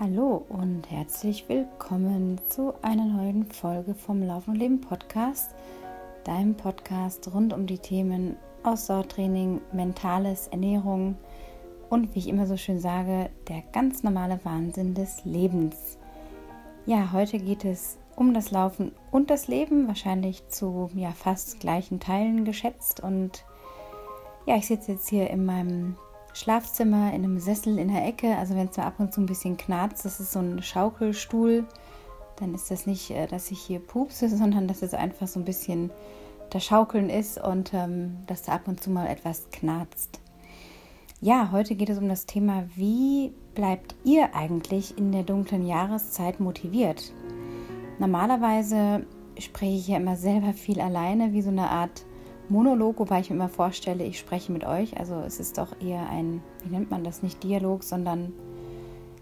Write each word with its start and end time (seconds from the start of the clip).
Hallo 0.00 0.46
und 0.48 0.88
herzlich 0.92 1.48
willkommen 1.48 2.40
zu 2.48 2.72
einer 2.82 3.04
neuen 3.04 3.46
Folge 3.46 3.96
vom 3.96 4.22
Laufen 4.22 4.50
und 4.50 4.56
Leben 4.56 4.80
Podcast, 4.80 5.56
deinem 6.22 6.54
Podcast 6.54 7.34
rund 7.34 7.52
um 7.52 7.66
die 7.66 7.80
Themen 7.80 8.36
Ausdauertraining, 8.62 9.60
mentales, 9.72 10.46
Ernährung 10.46 11.16
und 11.90 12.14
wie 12.14 12.20
ich 12.20 12.28
immer 12.28 12.46
so 12.46 12.56
schön 12.56 12.78
sage, 12.78 13.28
der 13.48 13.64
ganz 13.72 14.04
normale 14.04 14.38
Wahnsinn 14.44 14.94
des 14.94 15.24
Lebens. 15.24 15.98
Ja, 16.86 17.10
heute 17.12 17.40
geht 17.40 17.64
es 17.64 17.98
um 18.14 18.34
das 18.34 18.52
Laufen 18.52 18.92
und 19.10 19.30
das 19.30 19.48
Leben, 19.48 19.88
wahrscheinlich 19.88 20.46
zu 20.46 20.90
ja, 20.94 21.10
fast 21.10 21.58
gleichen 21.58 21.98
Teilen 21.98 22.44
geschätzt 22.44 23.00
und 23.00 23.44
ja, 24.46 24.54
ich 24.54 24.68
sitze 24.68 24.92
jetzt 24.92 25.08
hier 25.08 25.28
in 25.28 25.44
meinem 25.44 25.96
Schlafzimmer 26.38 27.08
in 27.08 27.24
einem 27.24 27.40
Sessel 27.40 27.78
in 27.78 27.88
der 27.88 28.06
Ecke. 28.06 28.36
Also 28.36 28.54
wenn 28.54 28.68
es 28.68 28.76
mal 28.76 28.84
ab 28.84 28.94
und 28.98 29.12
zu 29.12 29.20
ein 29.20 29.26
bisschen 29.26 29.56
knarzt, 29.56 30.04
das 30.04 30.20
ist 30.20 30.32
so 30.32 30.38
ein 30.38 30.62
Schaukelstuhl, 30.62 31.64
dann 32.36 32.54
ist 32.54 32.70
das 32.70 32.86
nicht, 32.86 33.10
äh, 33.10 33.26
dass 33.26 33.50
ich 33.50 33.60
hier 33.60 33.80
pupse, 33.80 34.28
sondern 34.36 34.68
dass 34.68 34.82
es 34.82 34.94
einfach 34.94 35.26
so 35.26 35.40
ein 35.40 35.44
bisschen 35.44 35.90
das 36.50 36.64
Schaukeln 36.64 37.10
ist 37.10 37.38
und 37.38 37.74
ähm, 37.74 38.18
dass 38.26 38.42
da 38.42 38.52
ab 38.52 38.68
und 38.68 38.82
zu 38.82 38.90
mal 38.90 39.08
etwas 39.08 39.50
knarzt. 39.50 40.20
Ja, 41.20 41.50
heute 41.50 41.74
geht 41.74 41.90
es 41.90 41.98
um 41.98 42.08
das 42.08 42.26
Thema, 42.26 42.64
wie 42.76 43.32
bleibt 43.54 43.96
ihr 44.04 44.36
eigentlich 44.36 44.96
in 44.96 45.10
der 45.10 45.24
dunklen 45.24 45.66
Jahreszeit 45.66 46.38
motiviert? 46.38 47.12
Normalerweise 47.98 49.04
spreche 49.36 49.76
ich 49.76 49.88
ja 49.88 49.96
immer 49.96 50.16
selber 50.16 50.52
viel 50.52 50.80
alleine, 50.80 51.32
wie 51.32 51.42
so 51.42 51.50
eine 51.50 51.68
Art 51.68 52.04
Monolog, 52.48 52.98
wobei 52.98 53.20
ich 53.20 53.30
mir 53.30 53.36
immer 53.36 53.48
vorstelle, 53.48 54.04
ich 54.04 54.18
spreche 54.18 54.52
mit 54.52 54.64
euch. 54.64 54.98
Also 54.98 55.16
es 55.26 55.38
ist 55.38 55.58
doch 55.58 55.68
eher 55.80 56.08
ein, 56.08 56.42
wie 56.64 56.70
nennt 56.70 56.90
man 56.90 57.04
das, 57.04 57.22
nicht 57.22 57.42
Dialog, 57.42 57.82
sondern 57.82 58.32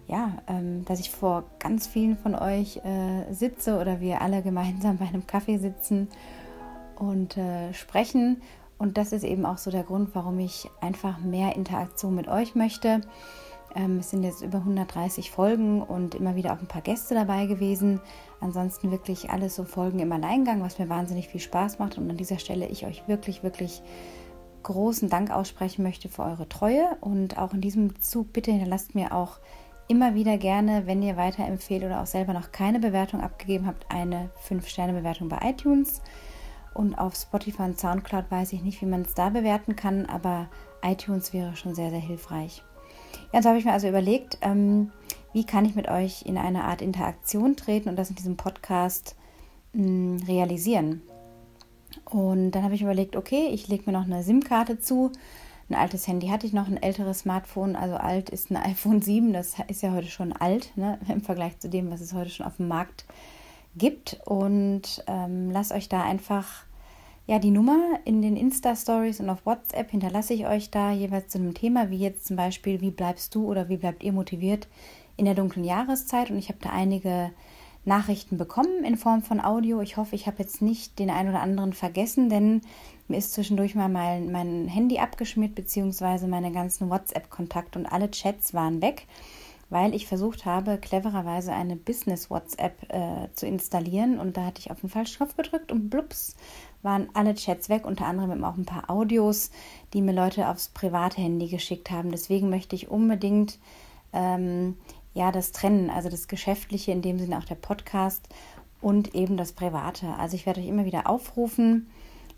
ja, 0.06 0.38
ähm, 0.46 0.84
dass 0.84 1.00
ich 1.00 1.10
vor 1.10 1.44
ganz 1.58 1.86
vielen 1.86 2.16
von 2.16 2.34
euch 2.34 2.78
äh, 2.84 3.32
sitze 3.32 3.80
oder 3.80 4.00
wir 4.00 4.20
alle 4.20 4.42
gemeinsam 4.42 4.96
bei 4.98 5.06
einem 5.06 5.26
Kaffee 5.26 5.58
sitzen 5.58 6.08
und 6.96 7.36
äh, 7.36 7.72
sprechen. 7.74 8.42
Und 8.78 8.98
das 8.98 9.12
ist 9.12 9.24
eben 9.24 9.46
auch 9.46 9.58
so 9.58 9.70
der 9.70 9.84
Grund, 9.84 10.10
warum 10.14 10.38
ich 10.38 10.68
einfach 10.80 11.18
mehr 11.18 11.56
Interaktion 11.56 12.14
mit 12.14 12.28
euch 12.28 12.54
möchte. 12.54 13.00
Ähm, 13.74 13.98
es 13.98 14.10
sind 14.10 14.22
jetzt 14.22 14.42
über 14.42 14.58
130 14.58 15.30
Folgen 15.30 15.82
und 15.82 16.14
immer 16.14 16.36
wieder 16.36 16.52
auch 16.52 16.60
ein 16.60 16.68
paar 16.68 16.82
Gäste 16.82 17.14
dabei 17.14 17.46
gewesen. 17.46 18.00
Ansonsten 18.40 18.90
wirklich 18.90 19.30
alles 19.30 19.56
so 19.56 19.64
Folgen 19.64 19.98
im 19.98 20.12
Alleingang, 20.12 20.62
was 20.62 20.78
mir 20.78 20.88
wahnsinnig 20.88 21.28
viel 21.28 21.40
Spaß 21.40 21.78
macht. 21.78 21.98
Und 21.98 22.08
an 22.10 22.16
dieser 22.16 22.38
Stelle 22.38 22.68
ich 22.68 22.86
euch 22.86 23.06
wirklich, 23.08 23.42
wirklich 23.42 23.82
großen 24.62 25.08
Dank 25.08 25.30
aussprechen 25.30 25.82
möchte 25.82 26.08
für 26.08 26.22
eure 26.22 26.48
Treue. 26.48 26.96
Und 27.00 27.38
auch 27.38 27.52
in 27.52 27.60
diesem 27.60 28.00
Zug 28.00 28.32
bitte 28.32 28.50
hinterlasst 28.50 28.94
mir 28.94 29.14
auch 29.14 29.38
immer 29.88 30.14
wieder 30.14 30.38
gerne, 30.38 30.86
wenn 30.86 31.02
ihr 31.02 31.16
weiterempfehlt 31.16 31.84
oder 31.84 32.00
auch 32.02 32.06
selber 32.06 32.32
noch 32.32 32.52
keine 32.52 32.80
Bewertung 32.80 33.20
abgegeben 33.20 33.66
habt, 33.66 33.86
eine 33.90 34.30
5-Sterne-Bewertung 34.48 35.28
bei 35.28 35.38
iTunes. 35.42 36.02
Und 36.74 36.94
auf 36.96 37.14
Spotify 37.14 37.62
und 37.62 37.80
Soundcloud 37.80 38.30
weiß 38.30 38.52
ich 38.52 38.62
nicht, 38.62 38.82
wie 38.82 38.86
man 38.86 39.02
es 39.02 39.14
da 39.14 39.30
bewerten 39.30 39.76
kann, 39.76 40.06
aber 40.06 40.48
iTunes 40.82 41.32
wäre 41.32 41.56
schon 41.56 41.74
sehr, 41.74 41.90
sehr 41.90 42.00
hilfreich. 42.00 42.62
Ja, 43.32 43.42
so 43.42 43.48
habe 43.48 43.58
ich 43.58 43.64
mir 43.64 43.72
also 43.72 43.88
überlegt, 43.88 44.38
ähm, 44.42 44.92
wie 45.32 45.44
kann 45.44 45.64
ich 45.64 45.74
mit 45.74 45.88
euch 45.88 46.22
in 46.22 46.38
eine 46.38 46.64
Art 46.64 46.80
Interaktion 46.80 47.56
treten 47.56 47.88
und 47.88 47.96
das 47.96 48.10
in 48.10 48.16
diesem 48.16 48.36
Podcast 48.36 49.16
mh, 49.72 49.82
hm, 49.82 50.16
realisieren. 50.26 51.02
Und 52.04 52.52
dann 52.52 52.62
habe 52.62 52.74
ich 52.74 52.82
überlegt, 52.82 53.16
okay, 53.16 53.48
ich 53.52 53.68
lege 53.68 53.84
mir 53.86 53.92
noch 53.92 54.04
eine 54.04 54.22
SIM-Karte 54.22 54.78
zu. 54.78 55.12
Ein 55.68 55.74
altes 55.74 56.06
Handy 56.06 56.28
hatte 56.28 56.46
ich 56.46 56.52
noch, 56.52 56.68
ein 56.68 56.80
älteres 56.80 57.20
Smartphone, 57.20 57.74
also 57.74 57.96
alt 57.96 58.30
ist 58.30 58.50
ein 58.50 58.56
iPhone 58.70 59.02
7, 59.02 59.32
das 59.32 59.54
ist 59.68 59.82
ja 59.82 59.92
heute 59.92 60.08
schon 60.08 60.32
alt 60.32 60.72
ne, 60.76 60.98
im 61.08 61.22
Vergleich 61.22 61.58
zu 61.58 61.68
dem, 61.68 61.90
was 61.90 62.00
es 62.00 62.12
heute 62.12 62.30
schon 62.30 62.46
auf 62.46 62.56
dem 62.56 62.68
Markt 62.68 63.04
gibt. 63.76 64.20
Und 64.24 65.04
ähm, 65.06 65.50
lasst 65.50 65.72
euch 65.72 65.88
da 65.88 66.02
einfach 66.02 66.65
ja, 67.26 67.40
die 67.40 67.50
Nummer 67.50 67.98
in 68.04 68.22
den 68.22 68.36
Insta-Stories 68.36 69.18
und 69.20 69.30
auf 69.30 69.44
WhatsApp 69.44 69.90
hinterlasse 69.90 70.32
ich 70.32 70.46
euch 70.46 70.70
da 70.70 70.92
jeweils 70.92 71.28
zu 71.28 71.38
einem 71.38 71.54
Thema, 71.54 71.90
wie 71.90 71.98
jetzt 71.98 72.26
zum 72.26 72.36
Beispiel, 72.36 72.80
wie 72.80 72.92
bleibst 72.92 73.34
du 73.34 73.46
oder 73.46 73.68
wie 73.68 73.76
bleibt 73.76 74.04
ihr 74.04 74.12
motiviert 74.12 74.68
in 75.16 75.24
der 75.24 75.34
dunklen 75.34 75.64
Jahreszeit. 75.64 76.30
Und 76.30 76.38
ich 76.38 76.48
habe 76.48 76.58
da 76.60 76.70
einige 76.70 77.32
Nachrichten 77.84 78.36
bekommen 78.36 78.84
in 78.84 78.96
Form 78.96 79.22
von 79.22 79.40
Audio. 79.40 79.80
Ich 79.80 79.96
hoffe, 79.96 80.14
ich 80.14 80.28
habe 80.28 80.38
jetzt 80.38 80.62
nicht 80.62 81.00
den 81.00 81.10
einen 81.10 81.30
oder 81.30 81.40
anderen 81.40 81.72
vergessen, 81.72 82.30
denn 82.30 82.60
mir 83.08 83.18
ist 83.18 83.32
zwischendurch 83.32 83.74
mal 83.74 83.88
mein, 83.88 84.30
mein 84.30 84.68
Handy 84.68 84.98
abgeschmiert, 84.98 85.56
beziehungsweise 85.56 86.28
meine 86.28 86.52
ganzen 86.52 86.90
WhatsApp-Kontakte 86.90 87.78
und 87.78 87.86
alle 87.86 88.10
Chats 88.10 88.54
waren 88.54 88.82
weg 88.82 89.06
weil 89.68 89.94
ich 89.94 90.06
versucht 90.06 90.44
habe, 90.44 90.78
clevererweise 90.78 91.52
eine 91.52 91.76
Business-WhatsApp 91.76 92.92
äh, 92.92 93.28
zu 93.34 93.46
installieren 93.46 94.18
und 94.18 94.36
da 94.36 94.46
hatte 94.46 94.60
ich 94.60 94.70
auf 94.70 94.80
den 94.80 94.88
falschen 94.88 95.16
Knopf 95.16 95.36
gedrückt 95.36 95.72
und 95.72 95.90
blups 95.90 96.36
waren 96.86 97.10
alle 97.12 97.34
Chats 97.34 97.68
weg, 97.68 97.84
unter 97.84 98.06
anderem 98.06 98.42
auch 98.44 98.56
ein 98.56 98.64
paar 98.64 98.88
Audios, 98.88 99.50
die 99.92 100.00
mir 100.00 100.12
Leute 100.12 100.48
aufs 100.48 100.68
private 100.68 101.20
Handy 101.20 101.48
geschickt 101.48 101.90
haben. 101.90 102.10
Deswegen 102.10 102.48
möchte 102.48 102.74
ich 102.74 102.88
unbedingt 102.88 103.58
ähm, 104.14 104.78
ja 105.12 105.32
das 105.32 105.52
trennen, 105.52 105.90
also 105.90 106.08
das 106.08 106.28
Geschäftliche, 106.28 106.92
in 106.92 107.02
dem 107.02 107.18
Sinne 107.18 107.36
auch 107.36 107.44
der 107.44 107.56
Podcast 107.56 108.26
und 108.80 109.14
eben 109.14 109.36
das 109.36 109.52
Private. 109.52 110.14
Also 110.18 110.36
ich 110.36 110.46
werde 110.46 110.60
euch 110.60 110.68
immer 110.68 110.84
wieder 110.84 111.08
aufrufen, 111.08 111.90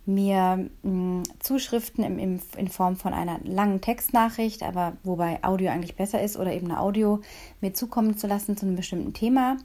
mir 0.06 0.70
mh, 0.82 0.90
hm, 0.90 1.22
Zuschriften 1.38 2.02
im, 2.02 2.18
im, 2.18 2.40
in 2.56 2.68
Form 2.68 2.96
von 2.96 3.12
einer 3.12 3.40
langen 3.44 3.80
Textnachricht, 3.80 4.62
aber 4.62 4.96
wobei 5.04 5.44
Audio 5.44 5.70
eigentlich 5.70 5.96
besser 5.96 6.22
ist, 6.22 6.38
oder 6.38 6.52
eben 6.52 6.70
ein 6.70 6.78
Audio 6.78 7.20
mir 7.60 7.74
zukommen 7.74 8.16
zu 8.16 8.26
lassen 8.26 8.56
zu 8.56 8.64
einem 8.64 8.76
bestimmten 8.76 9.12
Thema. 9.12 9.58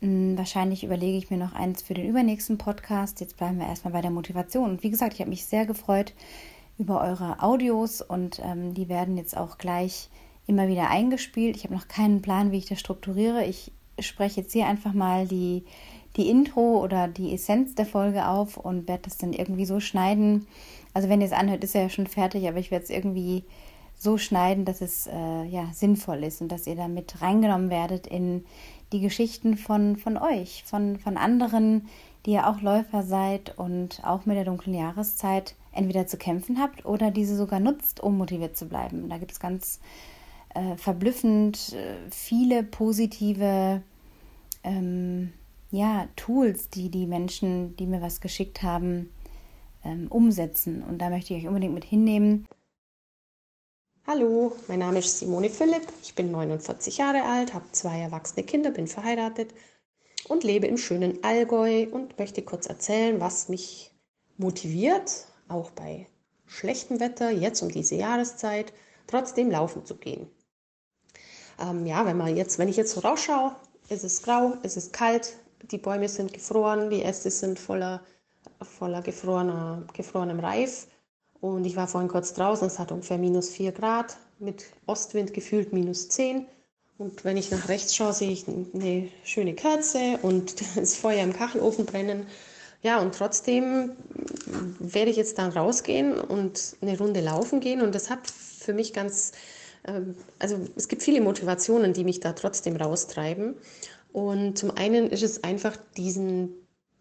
Hm, 0.00 0.36
wahrscheinlich 0.36 0.84
überlege 0.84 1.18
ich 1.18 1.30
mir 1.30 1.36
noch 1.36 1.52
eins 1.52 1.82
für 1.82 1.94
den 1.94 2.08
übernächsten 2.08 2.58
Podcast. 2.58 3.20
Jetzt 3.20 3.36
bleiben 3.36 3.58
wir 3.58 3.66
erstmal 3.66 3.92
bei 3.92 4.00
der 4.00 4.10
Motivation. 4.10 4.70
Und 4.70 4.82
wie 4.82 4.90
gesagt, 4.90 5.14
ich 5.14 5.20
habe 5.20 5.30
mich 5.30 5.46
sehr 5.46 5.66
gefreut 5.66 6.14
über 6.78 7.00
eure 7.02 7.42
Audios 7.42 8.00
und 8.00 8.40
ähm, 8.42 8.74
die 8.74 8.88
werden 8.88 9.16
jetzt 9.16 9.36
auch 9.36 9.58
gleich 9.58 10.08
immer 10.46 10.68
wieder 10.68 10.88
eingespielt. 10.88 11.56
Ich 11.56 11.64
habe 11.64 11.74
noch 11.74 11.88
keinen 11.88 12.22
Plan, 12.22 12.52
wie 12.52 12.58
ich 12.58 12.66
das 12.66 12.80
strukturiere. 12.80 13.44
Ich 13.44 13.72
spreche 13.98 14.40
jetzt 14.40 14.52
hier 14.52 14.66
einfach 14.66 14.94
mal 14.94 15.26
die 15.28 15.64
die 16.16 16.28
Intro 16.28 16.82
oder 16.82 17.08
die 17.08 17.32
Essenz 17.34 17.74
der 17.74 17.86
Folge 17.86 18.26
auf 18.26 18.56
und 18.56 18.88
werde 18.88 19.04
das 19.04 19.16
dann 19.18 19.32
irgendwie 19.32 19.64
so 19.64 19.80
schneiden. 19.80 20.46
Also 20.92 21.08
wenn 21.08 21.20
ihr 21.20 21.26
es 21.26 21.32
anhört, 21.32 21.62
ist 21.62 21.74
er 21.74 21.82
ja 21.82 21.88
schon 21.88 22.06
fertig, 22.06 22.48
aber 22.48 22.58
ich 22.58 22.70
werde 22.70 22.84
es 22.84 22.90
irgendwie 22.90 23.44
so 23.96 24.18
schneiden, 24.18 24.64
dass 24.64 24.80
es 24.80 25.06
äh, 25.06 25.44
ja 25.44 25.68
sinnvoll 25.72 26.24
ist 26.24 26.40
und 26.40 26.50
dass 26.50 26.66
ihr 26.66 26.74
damit 26.74 27.20
reingenommen 27.20 27.70
werdet 27.70 28.06
in 28.06 28.44
die 28.92 29.00
Geschichten 29.00 29.56
von, 29.56 29.96
von 29.96 30.16
euch, 30.16 30.64
von, 30.66 30.98
von 30.98 31.16
anderen, 31.16 31.88
die 32.26 32.32
ja 32.32 32.50
auch 32.50 32.60
Läufer 32.60 33.02
seid 33.02 33.58
und 33.58 34.02
auch 34.04 34.26
mit 34.26 34.36
der 34.36 34.44
dunklen 34.44 34.74
Jahreszeit 34.74 35.54
entweder 35.72 36.06
zu 36.06 36.16
kämpfen 36.16 36.58
habt 36.58 36.84
oder 36.84 37.10
diese 37.10 37.36
sogar 37.36 37.60
nutzt, 37.60 38.00
um 38.00 38.18
motiviert 38.18 38.56
zu 38.56 38.66
bleiben. 38.66 39.08
Da 39.08 39.18
gibt 39.18 39.32
es 39.32 39.40
ganz 39.40 39.80
äh, 40.54 40.76
verblüffend 40.76 41.74
äh, 41.74 42.10
viele 42.10 42.62
positive 42.64 43.82
ähm, 44.64 45.32
ja, 45.70 46.08
Tools, 46.16 46.68
die 46.68 46.90
die 46.90 47.06
Menschen, 47.06 47.76
die 47.76 47.86
mir 47.86 48.02
was 48.02 48.20
geschickt 48.20 48.62
haben, 48.62 49.10
ähm, 49.84 50.08
umsetzen. 50.08 50.82
Und 50.82 50.98
da 50.98 51.10
möchte 51.10 51.34
ich 51.34 51.42
euch 51.42 51.48
unbedingt 51.48 51.74
mit 51.74 51.84
hinnehmen. 51.84 52.46
Hallo, 54.12 54.56
mein 54.66 54.80
Name 54.80 54.98
ist 54.98 55.20
Simone 55.20 55.48
Philipp. 55.48 55.86
Ich 56.02 56.16
bin 56.16 56.32
49 56.32 56.98
Jahre 56.98 57.22
alt, 57.22 57.54
habe 57.54 57.70
zwei 57.70 58.00
erwachsene 58.00 58.44
Kinder, 58.44 58.72
bin 58.72 58.88
verheiratet 58.88 59.54
und 60.26 60.42
lebe 60.42 60.66
im 60.66 60.78
schönen 60.78 61.22
Allgäu 61.22 61.86
und 61.92 62.18
möchte 62.18 62.42
kurz 62.42 62.66
erzählen, 62.66 63.20
was 63.20 63.48
mich 63.48 63.92
motiviert, 64.36 65.28
auch 65.46 65.70
bei 65.70 66.08
schlechtem 66.44 66.98
Wetter, 66.98 67.30
jetzt 67.30 67.62
um 67.62 67.70
diese 67.70 67.94
Jahreszeit, 67.94 68.72
trotzdem 69.06 69.48
laufen 69.48 69.86
zu 69.86 69.94
gehen. 69.94 70.28
Ähm, 71.60 71.86
ja, 71.86 72.04
wenn 72.04 72.16
man 72.16 72.36
jetzt, 72.36 72.58
wenn 72.58 72.68
ich 72.68 72.76
jetzt 72.76 72.94
so 72.94 73.02
rausschaue, 73.02 73.54
ist 73.90 74.02
es 74.02 74.24
grau, 74.24 74.54
es 74.64 74.76
ist 74.76 74.92
kalt, 74.92 75.36
die 75.70 75.78
Bäume 75.78 76.08
sind 76.08 76.32
gefroren, 76.32 76.90
die 76.90 77.04
Äste 77.04 77.30
sind 77.30 77.60
voller, 77.60 78.02
voller 78.60 79.02
gefrorener, 79.02 79.86
gefrorenem 79.92 80.40
Reif. 80.40 80.88
Und 81.40 81.64
ich 81.64 81.76
war 81.76 81.88
vorhin 81.88 82.08
kurz 82.08 82.34
draußen, 82.34 82.66
es 82.66 82.78
hat 82.78 82.92
ungefähr 82.92 83.18
minus 83.18 83.50
4 83.50 83.72
Grad, 83.72 84.16
mit 84.38 84.66
Ostwind 84.86 85.32
gefühlt 85.32 85.72
minus 85.72 86.08
10. 86.08 86.46
Und 86.98 87.24
wenn 87.24 87.38
ich 87.38 87.50
nach 87.50 87.68
rechts 87.68 87.96
schaue, 87.96 88.12
sehe 88.12 88.30
ich 88.30 88.46
eine 88.46 89.08
schöne 89.24 89.54
Kerze 89.54 90.18
und 90.22 90.56
das 90.76 90.96
Feuer 90.96 91.22
im 91.22 91.32
Kachelofen 91.32 91.86
brennen. 91.86 92.26
Ja, 92.82 93.00
und 93.00 93.14
trotzdem 93.14 93.92
werde 94.78 95.10
ich 95.10 95.16
jetzt 95.16 95.38
dann 95.38 95.52
rausgehen 95.52 96.18
und 96.18 96.76
eine 96.80 96.96
Runde 96.96 97.20
laufen 97.20 97.60
gehen. 97.60 97.82
Und 97.82 97.94
das 97.94 98.10
hat 98.10 98.30
für 98.30 98.72
mich 98.72 98.92
ganz, 98.92 99.32
ähm, 99.84 100.14
also 100.38 100.58
es 100.76 100.88
gibt 100.88 101.02
viele 101.02 101.20
Motivationen, 101.20 101.92
die 101.92 102.04
mich 102.04 102.20
da 102.20 102.32
trotzdem 102.32 102.76
raustreiben. 102.76 103.54
Und 104.12 104.58
zum 104.58 104.70
einen 104.70 105.10
ist 105.10 105.22
es 105.22 105.44
einfach 105.44 105.76
diesen, 105.96 106.54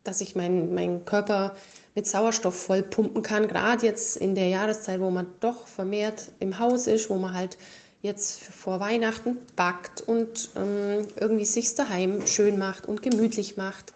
dass 0.09 0.21
ich 0.21 0.35
meinen 0.35 0.73
mein 0.73 1.06
Körper 1.06 1.56
mit 1.94 2.07
Sauerstoff 2.07 2.56
voll 2.56 2.81
pumpen 2.81 3.21
kann, 3.21 3.47
gerade 3.47 3.85
jetzt 3.85 4.17
in 4.17 4.33
der 4.33 4.47
Jahreszeit, 4.47 5.00
wo 5.00 5.11
man 5.11 5.27
doch 5.39 5.67
vermehrt 5.67 6.31
im 6.39 6.57
Haus 6.57 6.88
ist, 6.88 7.11
wo 7.11 7.17
man 7.17 7.35
halt 7.35 7.59
jetzt 8.01 8.41
vor 8.41 8.79
Weihnachten 8.79 9.38
backt 9.56 10.01
und 10.01 10.50
ähm, 10.56 11.07
irgendwie 11.19 11.45
sich 11.45 11.75
daheim 11.75 12.25
schön 12.25 12.57
macht 12.57 12.88
und 12.88 13.03
gemütlich 13.03 13.56
macht 13.56 13.94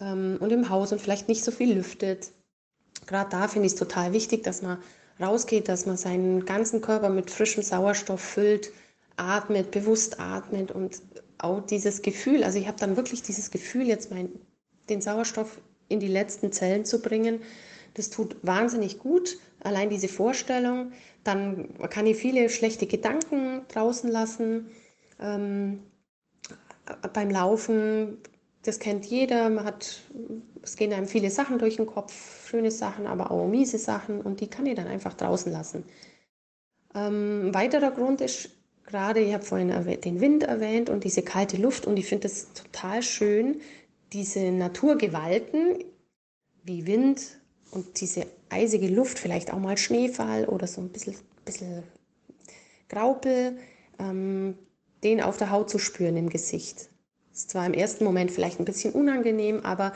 ähm, 0.00 0.38
und 0.40 0.50
im 0.50 0.70
Haus 0.70 0.92
und 0.92 1.00
vielleicht 1.00 1.28
nicht 1.28 1.44
so 1.44 1.50
viel 1.50 1.74
lüftet. 1.74 2.30
Gerade 3.06 3.28
da 3.28 3.46
finde 3.46 3.66
ich 3.66 3.74
es 3.74 3.78
total 3.78 4.14
wichtig, 4.14 4.44
dass 4.44 4.62
man 4.62 4.78
rausgeht, 5.20 5.68
dass 5.68 5.84
man 5.84 5.98
seinen 5.98 6.46
ganzen 6.46 6.80
Körper 6.80 7.10
mit 7.10 7.30
frischem 7.30 7.62
Sauerstoff 7.62 8.20
füllt, 8.20 8.72
atmet, 9.16 9.72
bewusst 9.72 10.20
atmet 10.20 10.70
und 10.70 11.02
auch 11.36 11.60
dieses 11.66 12.00
Gefühl, 12.00 12.44
also 12.44 12.58
ich 12.58 12.66
habe 12.66 12.78
dann 12.80 12.96
wirklich 12.96 13.20
dieses 13.22 13.50
Gefühl, 13.50 13.86
jetzt 13.86 14.10
mein, 14.10 14.30
den 14.88 15.00
Sauerstoff 15.00 15.60
in 15.88 16.00
die 16.00 16.08
letzten 16.08 16.52
Zellen 16.52 16.84
zu 16.84 17.00
bringen, 17.00 17.40
das 17.94 18.10
tut 18.10 18.36
wahnsinnig 18.42 18.98
gut. 18.98 19.38
Allein 19.60 19.88
diese 19.88 20.08
Vorstellung. 20.08 20.92
Dann 21.22 21.78
kann 21.88 22.06
ich 22.06 22.16
viele 22.16 22.50
schlechte 22.50 22.86
Gedanken 22.86 23.62
draußen 23.68 24.10
lassen. 24.10 24.70
Ähm, 25.20 25.80
beim 27.12 27.30
Laufen, 27.30 28.18
das 28.62 28.78
kennt 28.78 29.06
jeder. 29.06 29.48
Man 29.48 29.64
hat, 29.64 30.02
es 30.62 30.76
gehen 30.76 30.92
einem 30.92 31.06
viele 31.06 31.30
Sachen 31.30 31.58
durch 31.58 31.76
den 31.76 31.86
Kopf, 31.86 32.48
schöne 32.48 32.70
Sachen, 32.70 33.06
aber 33.06 33.30
auch 33.30 33.46
miese 33.46 33.78
Sachen. 33.78 34.20
Und 34.20 34.40
die 34.40 34.48
kann 34.48 34.66
ich 34.66 34.74
dann 34.74 34.88
einfach 34.88 35.14
draußen 35.14 35.50
lassen. 35.50 35.84
Ähm, 36.94 37.48
ein 37.48 37.54
weiterer 37.54 37.92
Grund 37.92 38.20
ist 38.20 38.50
gerade, 38.84 39.20
ich 39.20 39.32
habe 39.32 39.44
vorhin 39.44 39.68
den 40.02 40.20
Wind 40.20 40.42
erwähnt 40.42 40.90
und 40.90 41.04
diese 41.04 41.22
kalte 41.22 41.56
Luft. 41.56 41.86
Und 41.86 41.96
ich 41.96 42.06
finde 42.06 42.26
es 42.26 42.52
total 42.52 43.02
schön, 43.02 43.60
diese 44.12 44.50
Naturgewalten 44.50 45.84
wie 46.62 46.86
Wind 46.86 47.40
und 47.70 48.00
diese 48.00 48.26
eisige 48.48 48.88
Luft, 48.88 49.18
vielleicht 49.18 49.52
auch 49.52 49.58
mal 49.58 49.76
Schneefall 49.76 50.46
oder 50.46 50.66
so 50.66 50.80
ein 50.80 50.90
bisschen, 50.90 51.16
bisschen 51.44 51.82
Graupel, 52.88 53.58
ähm, 53.98 54.56
den 55.02 55.20
auf 55.20 55.36
der 55.36 55.50
Haut 55.50 55.70
zu 55.70 55.78
spüren 55.78 56.16
im 56.16 56.30
Gesicht. 56.30 56.88
Ist 57.32 57.50
zwar 57.50 57.66
im 57.66 57.74
ersten 57.74 58.04
Moment 58.04 58.30
vielleicht 58.30 58.60
ein 58.60 58.64
bisschen 58.64 58.92
unangenehm, 58.92 59.60
aber 59.64 59.92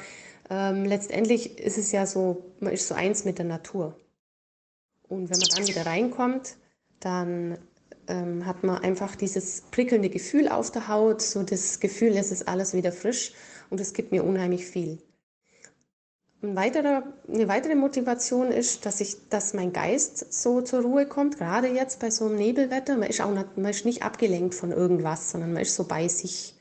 ähm, 0.50 0.84
letztendlich 0.84 1.58
ist 1.58 1.78
es 1.78 1.92
ja 1.92 2.06
so, 2.06 2.44
man 2.60 2.72
ist 2.72 2.88
so 2.88 2.94
eins 2.94 3.24
mit 3.24 3.38
der 3.38 3.46
Natur. 3.46 3.96
Und 5.08 5.30
wenn 5.30 5.38
man 5.38 5.48
dann 5.56 5.66
wieder 5.66 5.86
reinkommt, 5.86 6.56
dann 7.00 7.58
ähm, 8.08 8.44
hat 8.44 8.64
man 8.64 8.82
einfach 8.82 9.14
dieses 9.14 9.62
prickelnde 9.70 10.10
Gefühl 10.10 10.48
auf 10.48 10.70
der 10.70 10.88
Haut, 10.88 11.22
so 11.22 11.42
das 11.42 11.80
Gefühl, 11.80 12.16
es 12.16 12.32
ist 12.32 12.48
alles 12.48 12.74
wieder 12.74 12.92
frisch 12.92 13.32
und 13.70 13.80
es 13.80 13.92
gibt 13.92 14.12
mir 14.12 14.24
unheimlich 14.24 14.66
viel. 14.66 14.98
Ein 16.40 16.54
weiterer, 16.54 17.02
eine 17.26 17.48
weitere 17.48 17.74
Motivation 17.74 18.52
ist, 18.52 18.86
dass, 18.86 19.00
ich, 19.00 19.28
dass 19.28 19.54
mein 19.54 19.72
Geist 19.72 20.32
so 20.32 20.60
zur 20.60 20.82
Ruhe 20.82 21.06
kommt, 21.06 21.38
gerade 21.38 21.66
jetzt 21.66 21.98
bei 21.98 22.10
so 22.10 22.26
einem 22.26 22.36
Nebelwetter. 22.36 22.96
Man 22.96 23.08
ist, 23.08 23.20
auch 23.20 23.32
nicht, 23.32 23.56
man 23.56 23.70
ist 23.70 23.84
nicht 23.84 24.04
abgelenkt 24.04 24.54
von 24.54 24.70
irgendwas, 24.70 25.32
sondern 25.32 25.52
man 25.52 25.62
ist 25.62 25.74
so 25.74 25.84
bei 25.84 26.06
sich. 26.06 26.54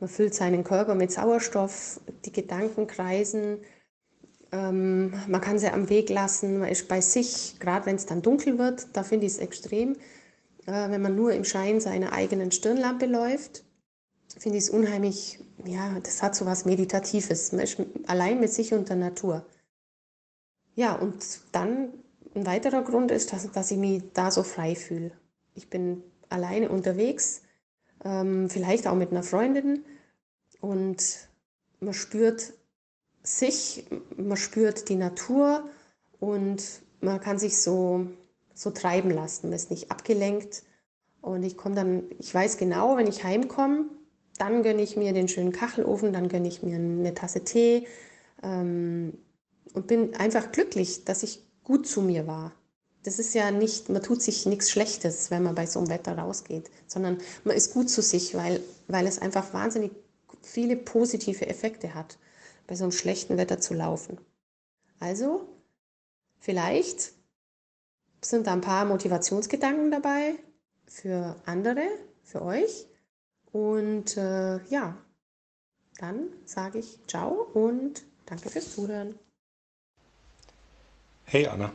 Man 0.00 0.08
füllt 0.08 0.34
seinen 0.34 0.64
Körper 0.64 0.94
mit 0.94 1.12
Sauerstoff, 1.12 2.00
die 2.24 2.32
Gedanken 2.32 2.86
kreisen, 2.86 3.58
ähm, 4.54 5.12
man 5.26 5.40
kann 5.40 5.58
sie 5.58 5.68
am 5.68 5.88
Weg 5.88 6.10
lassen, 6.10 6.60
man 6.60 6.68
ist 6.68 6.88
bei 6.88 7.00
sich, 7.00 7.56
gerade 7.58 7.86
wenn 7.86 7.96
es 7.96 8.06
dann 8.06 8.22
dunkel 8.22 8.58
wird, 8.58 8.86
da 8.92 9.02
finde 9.02 9.26
ich 9.26 9.32
es 9.32 9.38
extrem, 9.38 9.94
äh, 10.66 10.90
wenn 10.90 11.02
man 11.02 11.16
nur 11.16 11.32
im 11.32 11.44
Schein 11.44 11.80
seiner 11.80 12.12
eigenen 12.12 12.52
Stirnlampe 12.52 13.06
läuft 13.06 13.63
finde 14.38 14.58
ich 14.58 14.64
es 14.64 14.70
unheimlich, 14.70 15.38
ja, 15.64 15.98
das 16.00 16.22
hat 16.22 16.34
so 16.34 16.46
was 16.46 16.64
Meditatives. 16.64 17.52
Allein 18.06 18.40
mit 18.40 18.52
sich 18.52 18.72
und 18.74 18.88
der 18.88 18.96
Natur. 18.96 19.46
Ja, 20.74 20.94
und 20.94 21.24
dann 21.52 21.92
ein 22.34 22.46
weiterer 22.46 22.82
Grund 22.82 23.10
ist, 23.10 23.32
dass, 23.32 23.50
dass 23.52 23.70
ich 23.70 23.78
mich 23.78 24.02
da 24.12 24.30
so 24.30 24.42
frei 24.42 24.74
fühle. 24.74 25.12
Ich 25.54 25.70
bin 25.70 26.02
alleine 26.28 26.68
unterwegs, 26.68 27.42
ähm, 28.04 28.50
vielleicht 28.50 28.86
auch 28.86 28.96
mit 28.96 29.12
einer 29.12 29.22
Freundin 29.22 29.84
und 30.60 31.28
man 31.80 31.94
spürt 31.94 32.54
sich, 33.22 33.86
man 34.16 34.36
spürt 34.36 34.88
die 34.88 34.96
Natur 34.96 35.68
und 36.18 36.62
man 37.00 37.20
kann 37.20 37.38
sich 37.38 37.60
so, 37.60 38.06
so 38.54 38.70
treiben 38.70 39.10
lassen. 39.10 39.48
Man 39.48 39.56
ist 39.56 39.70
nicht 39.70 39.90
abgelenkt. 39.90 40.62
Und 41.20 41.42
ich 41.42 41.56
komme 41.56 41.74
dann, 41.74 42.04
ich 42.18 42.34
weiß 42.34 42.58
genau, 42.58 42.96
wenn 42.96 43.06
ich 43.06 43.24
heimkomme, 43.24 43.86
dann 44.38 44.62
gönne 44.62 44.82
ich 44.82 44.96
mir 44.96 45.12
den 45.12 45.28
schönen 45.28 45.52
Kachelofen, 45.52 46.12
dann 46.12 46.28
gönne 46.28 46.48
ich 46.48 46.62
mir 46.62 46.76
eine 46.76 47.14
Tasse 47.14 47.44
Tee 47.44 47.86
ähm, 48.42 49.16
und 49.72 49.86
bin 49.86 50.14
einfach 50.16 50.52
glücklich, 50.52 51.04
dass 51.04 51.22
ich 51.22 51.42
gut 51.62 51.86
zu 51.86 52.02
mir 52.02 52.26
war. 52.26 52.52
Das 53.04 53.18
ist 53.18 53.34
ja 53.34 53.50
nicht, 53.50 53.90
man 53.90 54.02
tut 54.02 54.22
sich 54.22 54.46
nichts 54.46 54.70
Schlechtes, 54.70 55.30
wenn 55.30 55.42
man 55.42 55.54
bei 55.54 55.66
so 55.66 55.78
einem 55.78 55.90
Wetter 55.90 56.16
rausgeht, 56.16 56.70
sondern 56.86 57.18
man 57.44 57.54
ist 57.54 57.72
gut 57.72 57.90
zu 57.90 58.00
sich, 58.00 58.34
weil, 58.34 58.60
weil 58.88 59.06
es 59.06 59.18
einfach 59.18 59.52
wahnsinnig 59.52 59.92
viele 60.40 60.76
positive 60.76 61.46
Effekte 61.46 61.94
hat, 61.94 62.18
bei 62.66 62.74
so 62.74 62.84
einem 62.84 62.92
schlechten 62.92 63.36
Wetter 63.36 63.60
zu 63.60 63.74
laufen. 63.74 64.18
Also, 65.00 65.46
vielleicht 66.38 67.12
sind 68.22 68.46
da 68.46 68.54
ein 68.54 68.62
paar 68.62 68.86
Motivationsgedanken 68.86 69.90
dabei 69.90 70.36
für 70.86 71.36
andere, 71.44 71.86
für 72.22 72.42
euch. 72.42 72.86
Und 73.54 74.16
äh, 74.16 74.58
ja, 74.64 74.96
dann 75.98 76.24
sage 76.44 76.80
ich 76.80 76.98
ciao 77.06 77.46
und 77.54 78.02
danke 78.26 78.50
fürs 78.50 78.74
Zuhören. 78.74 79.14
Hey 81.24 81.46
Anna, 81.46 81.70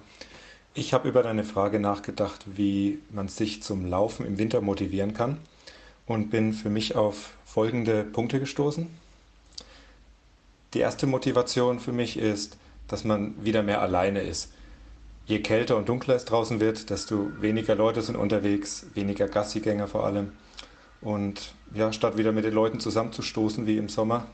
ich 0.73 0.93
habe 0.93 1.07
über 1.07 1.23
deine 1.23 1.45
Frage 1.45 1.79
nachgedacht, 1.79 2.43
wie 2.57 2.99
man 3.11 3.29
sich 3.29 3.63
zum 3.63 3.85
Laufen 3.85 4.25
im 4.25 4.37
Winter 4.37 4.59
motivieren 4.59 5.13
kann 5.13 5.37
und 6.05 6.29
bin 6.31 6.51
für 6.51 6.69
mich 6.69 6.97
auf 6.97 7.31
folgende 7.45 8.03
Punkte 8.03 8.41
gestoßen. 8.41 8.87
Die 10.73 10.79
erste 10.79 11.07
Motivation 11.07 11.79
für 11.79 11.93
mich 11.93 12.17
ist, 12.17 12.57
dass 12.89 13.05
man 13.05 13.41
wieder 13.45 13.63
mehr 13.63 13.81
alleine 13.81 14.21
ist. 14.21 14.51
Je 15.27 15.41
kälter 15.41 15.77
und 15.77 15.87
dunkler 15.87 16.15
es 16.15 16.25
draußen 16.25 16.59
wird, 16.59 16.89
desto 16.89 17.41
weniger 17.41 17.75
Leute 17.75 18.01
sind 18.01 18.17
unterwegs, 18.17 18.85
weniger 18.95 19.29
Gassigänger 19.29 19.87
vor 19.87 20.05
allem. 20.05 20.33
Und 21.01 21.53
ja, 21.73 21.93
statt 21.93 22.17
wieder 22.17 22.31
mit 22.31 22.45
den 22.45 22.53
Leuten 22.53 22.79
zusammenzustoßen 22.79 23.65
wie 23.65 23.77
im 23.77 23.89
Sommer, 23.89 24.27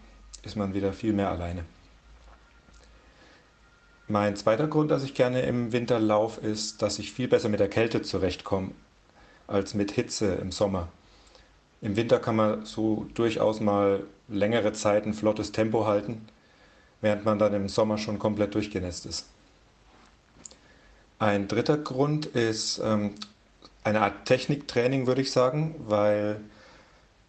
ist 0.44 0.56
man 0.56 0.74
wieder 0.74 0.94
viel 0.94 1.14
mehr 1.14 1.30
alleine. 1.30 1.64
Mein 4.08 4.36
zweiter 4.36 4.68
Grund, 4.68 4.92
dass 4.92 5.04
ich 5.04 5.16
gerne 5.16 5.42
im 5.42 5.72
Winter 5.72 6.00
laufe, 6.00 6.42
ist, 6.42 6.82
dass 6.82 7.00
ich 7.00 7.12
viel 7.12 7.28
besser 7.28 7.50
mit 7.50 7.60
der 7.60 7.70
Kälte 7.70 8.04
zurechtkomme 8.04 8.72
als 9.48 9.74
mit 9.74 9.92
Hitze 9.92 10.36
im 10.36 10.52
Sommer. 10.52 10.90
Im 11.82 11.96
Winter 11.96 12.20
kann 12.20 12.36
man 12.36 12.66
so 12.66 13.08
durchaus 13.14 13.60
mal 13.60 14.04
längere 14.28 14.74
Zeit 14.74 15.06
ein 15.06 15.14
flottes 15.14 15.52
Tempo 15.52 15.86
halten, 15.86 16.28
während 17.02 17.26
man 17.26 17.40
dann 17.40 17.54
im 17.54 17.70
Sommer 17.70 17.98
schon 17.98 18.20
komplett 18.20 18.56
durchgenässt 18.56 19.06
ist. 19.06 19.28
Ein 21.18 21.48
dritter 21.48 21.78
Grund 21.78 22.26
ist 22.26 22.80
ähm, 22.84 23.16
eine 23.84 24.02
Art 24.02 24.26
Techniktraining, 24.26 25.08
würde 25.08 25.22
ich 25.22 25.32
sagen, 25.32 25.76
weil 25.88 26.42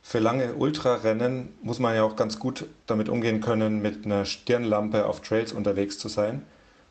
für 0.08 0.20
lange 0.20 0.54
Ultrarennen 0.54 1.48
muss 1.62 1.80
man 1.80 1.96
ja 1.96 2.04
auch 2.04 2.14
ganz 2.14 2.38
gut 2.38 2.66
damit 2.86 3.08
umgehen 3.08 3.40
können, 3.40 3.82
mit 3.82 4.04
einer 4.04 4.24
Stirnlampe 4.24 5.04
auf 5.04 5.20
Trails 5.20 5.52
unterwegs 5.52 5.98
zu 5.98 6.06
sein. 6.06 6.46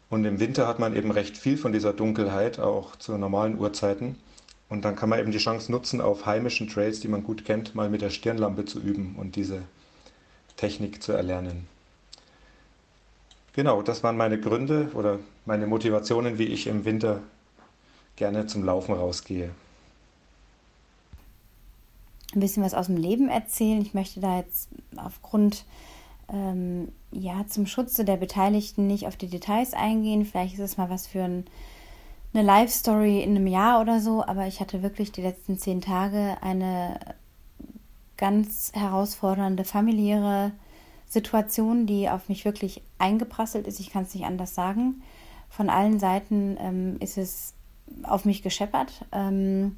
Und 0.10 0.26
im 0.26 0.42
Winter 0.42 0.68
hat 0.68 0.80
man 0.80 0.94
eben 0.94 1.12
recht 1.12 1.38
viel 1.38 1.56
von 1.56 1.72
dieser 1.72 1.94
Dunkelheit, 1.94 2.60
auch 2.60 2.98
zu 2.98 3.18
normalen 3.18 3.58
Uhrzeiten. 3.58 4.18
Und 4.68 4.84
dann 4.84 4.98
kann 4.98 5.08
man 5.08 5.20
eben 5.20 5.32
die 5.32 5.38
Chance 5.38 5.72
nutzen, 5.72 6.02
auf 6.02 6.26
heimischen 6.26 6.68
Trails, 6.68 7.00
die 7.00 7.08
man 7.08 7.24
gut 7.24 7.46
kennt, 7.46 7.74
mal 7.74 7.90
mit 7.90 8.02
der 8.02 8.10
Stirnlampe 8.10 8.66
zu 8.66 8.82
üben 8.82 9.16
und 9.18 9.38
diese 9.38 9.62
Technik 10.58 11.02
zu 11.02 11.14
erlernen. 11.14 11.70
Genau, 13.54 13.82
das 13.82 14.04
waren 14.04 14.18
meine 14.18 14.42
Gründe 14.42 14.90
oder 14.94 15.20
meine 15.46 15.68
Motivationen, 15.68 16.38
wie 16.38 16.48
ich 16.48 16.68
im 16.68 16.84
Winter 16.84 17.22
gerne 18.18 18.46
zum 18.46 18.66
Laufen 18.66 18.94
rausgehe 18.94 19.52
ein 22.36 22.40
bisschen 22.40 22.64
was 22.64 22.74
aus 22.74 22.88
dem 22.88 22.98
Leben 22.98 23.30
erzählen. 23.30 23.82
Ich 23.82 23.94
möchte 23.94 24.20
da 24.20 24.38
jetzt 24.38 24.70
aufgrund, 24.98 25.66
ähm, 26.32 26.90
ja, 27.12 27.46
zum 27.48 27.68
Schutze 27.68 28.06
der 28.06 28.18
Beteiligten 28.18 28.88
nicht 28.88 29.08
auf 29.08 29.16
die 29.16 29.28
Details 29.28 29.74
eingehen. 29.74 30.26
Vielleicht 30.26 30.56
ist 30.56 30.60
es 30.60 30.78
mal 30.78 30.90
was 30.90 31.08
für 31.08 31.24
ein, 31.24 31.46
eine 32.34 32.44
Live-Story 32.44 33.22
in 33.22 33.32
einem 33.32 33.48
Jahr 33.48 33.82
oder 33.82 34.02
so, 34.02 34.24
aber 34.26 34.48
ich 34.48 34.60
hatte 34.60 34.84
wirklich 34.84 35.12
die 35.12 35.22
letzten 35.22 35.58
zehn 35.58 35.82
Tage 35.82 36.38
eine 36.42 37.00
ganz 38.18 38.72
herausfordernde 38.74 39.64
familiäre 39.64 40.52
Situation, 41.08 41.86
die 41.86 42.10
auf 42.10 42.30
mich 42.30 42.46
wirklich 42.46 42.82
eingeprasselt 42.98 43.68
ist. 43.68 43.80
Ich 43.80 43.92
kann 43.92 44.04
es 44.04 44.14
nicht 44.14 44.26
anders 44.26 44.56
sagen. 44.56 45.02
Von 45.50 45.70
allen 45.70 46.00
Seiten 46.00 46.58
ähm, 46.60 46.98
ist 47.00 47.18
es 47.18 47.54
auf 48.04 48.26
mich 48.26 48.42
gescheppert. 48.42 49.06
Ähm, 49.12 49.78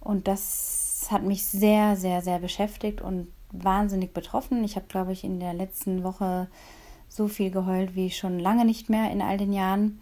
und 0.00 0.28
das 0.28 0.89
hat 1.10 1.22
mich 1.22 1.44
sehr, 1.44 1.96
sehr, 1.96 2.22
sehr 2.22 2.38
beschäftigt 2.38 3.00
und 3.00 3.28
wahnsinnig 3.52 4.12
betroffen. 4.12 4.64
Ich 4.64 4.76
habe, 4.76 4.86
glaube 4.88 5.12
ich, 5.12 5.24
in 5.24 5.40
der 5.40 5.54
letzten 5.54 6.04
Woche 6.04 6.48
so 7.08 7.26
viel 7.28 7.50
geheult 7.50 7.94
wie 7.96 8.10
schon 8.10 8.38
lange 8.38 8.64
nicht 8.64 8.88
mehr 8.88 9.10
in 9.10 9.22
all 9.22 9.36
den 9.36 9.52
Jahren. 9.52 10.00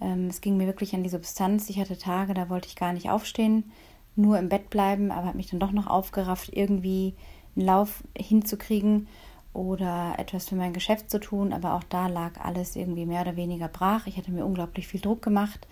Ähm, 0.00 0.28
es 0.28 0.40
ging 0.40 0.56
mir 0.56 0.66
wirklich 0.66 0.94
an 0.94 1.02
die 1.02 1.10
Substanz. 1.10 1.68
Ich 1.68 1.78
hatte 1.78 1.98
Tage, 1.98 2.34
da 2.34 2.48
wollte 2.48 2.68
ich 2.68 2.76
gar 2.76 2.92
nicht 2.92 3.10
aufstehen. 3.10 3.70
nur 4.16 4.38
im 4.38 4.48
Bett 4.48 4.70
bleiben, 4.70 5.12
aber 5.12 5.26
habe 5.28 5.36
mich 5.36 5.50
dann 5.50 5.60
doch 5.60 5.72
noch 5.72 5.86
aufgerafft, 5.86 6.50
irgendwie 6.52 7.14
einen 7.56 7.66
Lauf 7.66 8.02
hinzukriegen 8.16 9.06
oder 9.52 10.14
etwas 10.18 10.48
für 10.48 10.56
mein 10.56 10.72
Geschäft 10.72 11.10
zu 11.10 11.20
tun. 11.20 11.52
Aber 11.52 11.74
auch 11.74 11.84
da 11.84 12.06
lag 12.08 12.40
alles 12.40 12.76
irgendwie 12.76 13.06
mehr 13.06 13.22
oder 13.22 13.36
weniger 13.36 13.68
brach. 13.68 14.06
Ich 14.06 14.16
hatte 14.16 14.32
mir 14.32 14.44
unglaublich 14.44 14.86
viel 14.88 15.00
Druck 15.00 15.22
gemacht, 15.22 15.66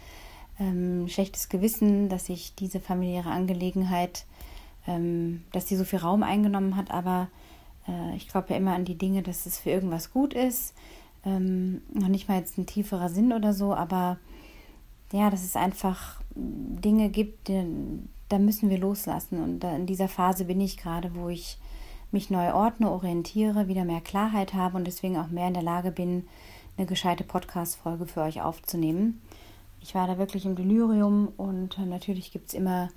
ähm, 0.58 1.08
schlechtes 1.08 1.48
Gewissen, 1.48 2.08
dass 2.08 2.28
ich 2.28 2.54
diese 2.54 2.80
familiäre 2.80 3.30
Angelegenheit, 3.30 4.24
ähm, 4.88 5.44
dass 5.52 5.66
die 5.66 5.76
so 5.76 5.84
viel 5.84 6.00
Raum 6.00 6.22
eingenommen 6.22 6.76
hat. 6.76 6.90
Aber 6.90 7.28
äh, 7.86 8.16
ich 8.16 8.28
glaube 8.28 8.48
ja 8.50 8.56
immer 8.56 8.74
an 8.74 8.86
die 8.86 8.98
Dinge, 8.98 9.22
dass 9.22 9.46
es 9.46 9.58
für 9.58 9.70
irgendwas 9.70 10.10
gut 10.10 10.34
ist. 10.34 10.74
Ähm, 11.24 11.82
noch 11.92 12.08
nicht 12.08 12.28
mal 12.28 12.38
jetzt 12.38 12.58
ein 12.58 12.66
tieferer 12.66 13.10
Sinn 13.10 13.32
oder 13.32 13.52
so, 13.52 13.74
aber 13.74 14.18
ja, 15.12 15.30
dass 15.30 15.44
es 15.44 15.56
einfach 15.56 16.20
Dinge 16.34 17.10
gibt, 17.10 17.48
die, 17.48 17.64
da 18.28 18.38
müssen 18.38 18.70
wir 18.70 18.78
loslassen. 18.78 19.42
Und 19.42 19.62
in 19.62 19.86
dieser 19.86 20.08
Phase 20.08 20.46
bin 20.46 20.60
ich 20.60 20.78
gerade, 20.78 21.14
wo 21.14 21.28
ich 21.28 21.58
mich 22.10 22.30
neu 22.30 22.54
ordne, 22.54 22.90
orientiere, 22.90 23.68
wieder 23.68 23.84
mehr 23.84 24.00
Klarheit 24.00 24.54
habe 24.54 24.76
und 24.76 24.86
deswegen 24.86 25.18
auch 25.18 25.28
mehr 25.28 25.48
in 25.48 25.54
der 25.54 25.62
Lage 25.62 25.90
bin, 25.90 26.26
eine 26.76 26.86
gescheite 26.86 27.24
Podcast-Folge 27.24 28.06
für 28.06 28.22
euch 28.22 28.40
aufzunehmen. 28.40 29.20
Ich 29.82 29.94
war 29.94 30.06
da 30.06 30.16
wirklich 30.16 30.46
im 30.46 30.56
Delirium 30.56 31.28
und 31.36 31.78
natürlich 31.78 32.32
gibt 32.32 32.48
es 32.48 32.54
immer 32.54 32.88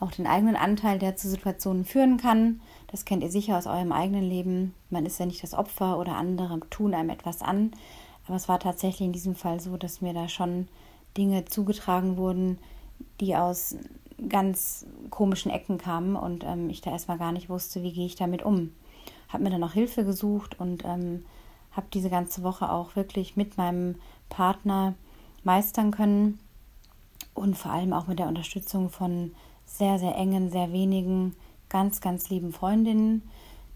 auch 0.00 0.10
den 0.10 0.26
eigenen 0.26 0.56
Anteil, 0.56 0.98
der 0.98 1.16
zu 1.16 1.28
Situationen 1.28 1.84
führen 1.84 2.16
kann. 2.16 2.60
Das 2.88 3.04
kennt 3.04 3.22
ihr 3.22 3.30
sicher 3.30 3.58
aus 3.58 3.66
eurem 3.66 3.92
eigenen 3.92 4.24
Leben. 4.24 4.74
Man 4.88 5.06
ist 5.06 5.20
ja 5.20 5.26
nicht 5.26 5.42
das 5.42 5.54
Opfer 5.54 5.98
oder 5.98 6.16
andere 6.16 6.58
tun 6.70 6.94
einem 6.94 7.10
etwas 7.10 7.42
an. 7.42 7.72
Aber 8.26 8.36
es 8.36 8.48
war 8.48 8.58
tatsächlich 8.58 9.06
in 9.06 9.12
diesem 9.12 9.34
Fall 9.34 9.60
so, 9.60 9.76
dass 9.76 10.00
mir 10.00 10.14
da 10.14 10.28
schon 10.28 10.68
Dinge 11.16 11.44
zugetragen 11.44 12.16
wurden, 12.16 12.58
die 13.20 13.36
aus 13.36 13.76
ganz 14.28 14.86
komischen 15.10 15.50
Ecken 15.50 15.78
kamen 15.78 16.16
und 16.16 16.44
ähm, 16.44 16.70
ich 16.70 16.80
da 16.80 16.90
erstmal 16.90 17.18
gar 17.18 17.32
nicht 17.32 17.48
wusste, 17.48 17.82
wie 17.82 17.92
gehe 17.92 18.06
ich 18.06 18.16
damit 18.16 18.42
um. 18.42 18.72
Habe 19.28 19.44
mir 19.44 19.50
dann 19.50 19.64
auch 19.64 19.72
Hilfe 19.72 20.04
gesucht 20.04 20.58
und 20.60 20.84
ähm, 20.84 21.24
habe 21.72 21.86
diese 21.92 22.10
ganze 22.10 22.42
Woche 22.42 22.70
auch 22.70 22.96
wirklich 22.96 23.36
mit 23.36 23.56
meinem 23.56 23.96
Partner 24.28 24.94
meistern 25.44 25.90
können 25.90 26.38
und 27.34 27.56
vor 27.56 27.72
allem 27.72 27.92
auch 27.92 28.06
mit 28.06 28.18
der 28.18 28.28
Unterstützung 28.28 28.90
von 28.90 29.32
sehr, 29.70 29.98
sehr 29.98 30.16
engen, 30.16 30.50
sehr 30.50 30.72
wenigen, 30.72 31.34
ganz, 31.68 32.00
ganz 32.00 32.28
lieben 32.28 32.52
Freundinnen, 32.52 33.22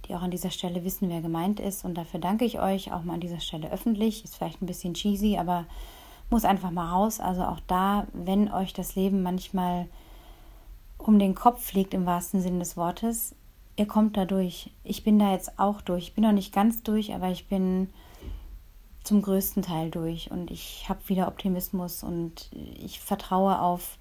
die 0.07 0.15
auch 0.15 0.23
an 0.23 0.31
dieser 0.31 0.51
Stelle 0.51 0.85
wissen, 0.85 1.09
wer 1.09 1.23
gemeint 1.23 1.61
ist. 1.61 1.85
Und 1.85 1.95
dafür 1.95 2.21
danke 2.21 2.45
ich 2.45 2.61
euch 2.61 2.93
auch 2.93 3.05
mal 3.05 3.15
an 3.15 3.21
dieser 3.21 3.41
Stelle 3.41 3.71
öffentlich. 3.71 4.25
Ist 4.25 4.37
vielleicht 4.37 4.61
ein 4.61 4.67
bisschen 4.67 4.95
cheesy, 4.95 5.39
aber 5.39 5.67
muss 6.31 6.45
einfach 6.45 6.71
mal 6.71 6.91
raus. 6.91 7.21
Also 7.21 7.43
auch 7.45 7.61
da, 7.67 8.07
wenn 8.13 8.53
euch 8.53 8.73
das 8.73 8.97
Leben 8.97 9.23
manchmal 9.23 9.89
um 10.99 11.19
den 11.19 11.35
Kopf 11.35 11.65
fliegt 11.65 11.95
im 11.95 12.07
wahrsten 12.07 12.41
Sinne 12.41 12.59
des 12.59 12.77
Wortes, 12.77 13.35
ihr 13.77 13.87
kommt 13.87 14.17
da 14.17 14.25
durch. 14.25 14.71
Ich 14.83 15.05
bin 15.05 15.19
da 15.19 15.33
jetzt 15.33 15.59
auch 15.59 15.81
durch. 15.81 16.09
Ich 16.09 16.15
bin 16.15 16.25
noch 16.25 16.33
nicht 16.33 16.53
ganz 16.53 16.83
durch, 16.83 17.15
aber 17.15 17.31
ich 17.31 17.47
bin 17.49 17.89
zum 19.05 19.21
größten 19.23 19.63
Teil 19.63 19.91
durch 19.91 20.31
und 20.31 20.51
ich 20.51 20.89
habe 20.89 21.09
wieder 21.09 21.29
Optimismus 21.29 22.03
und 22.03 22.51
ich 22.53 23.01
vertraue 23.01 23.61
auf 23.61 23.99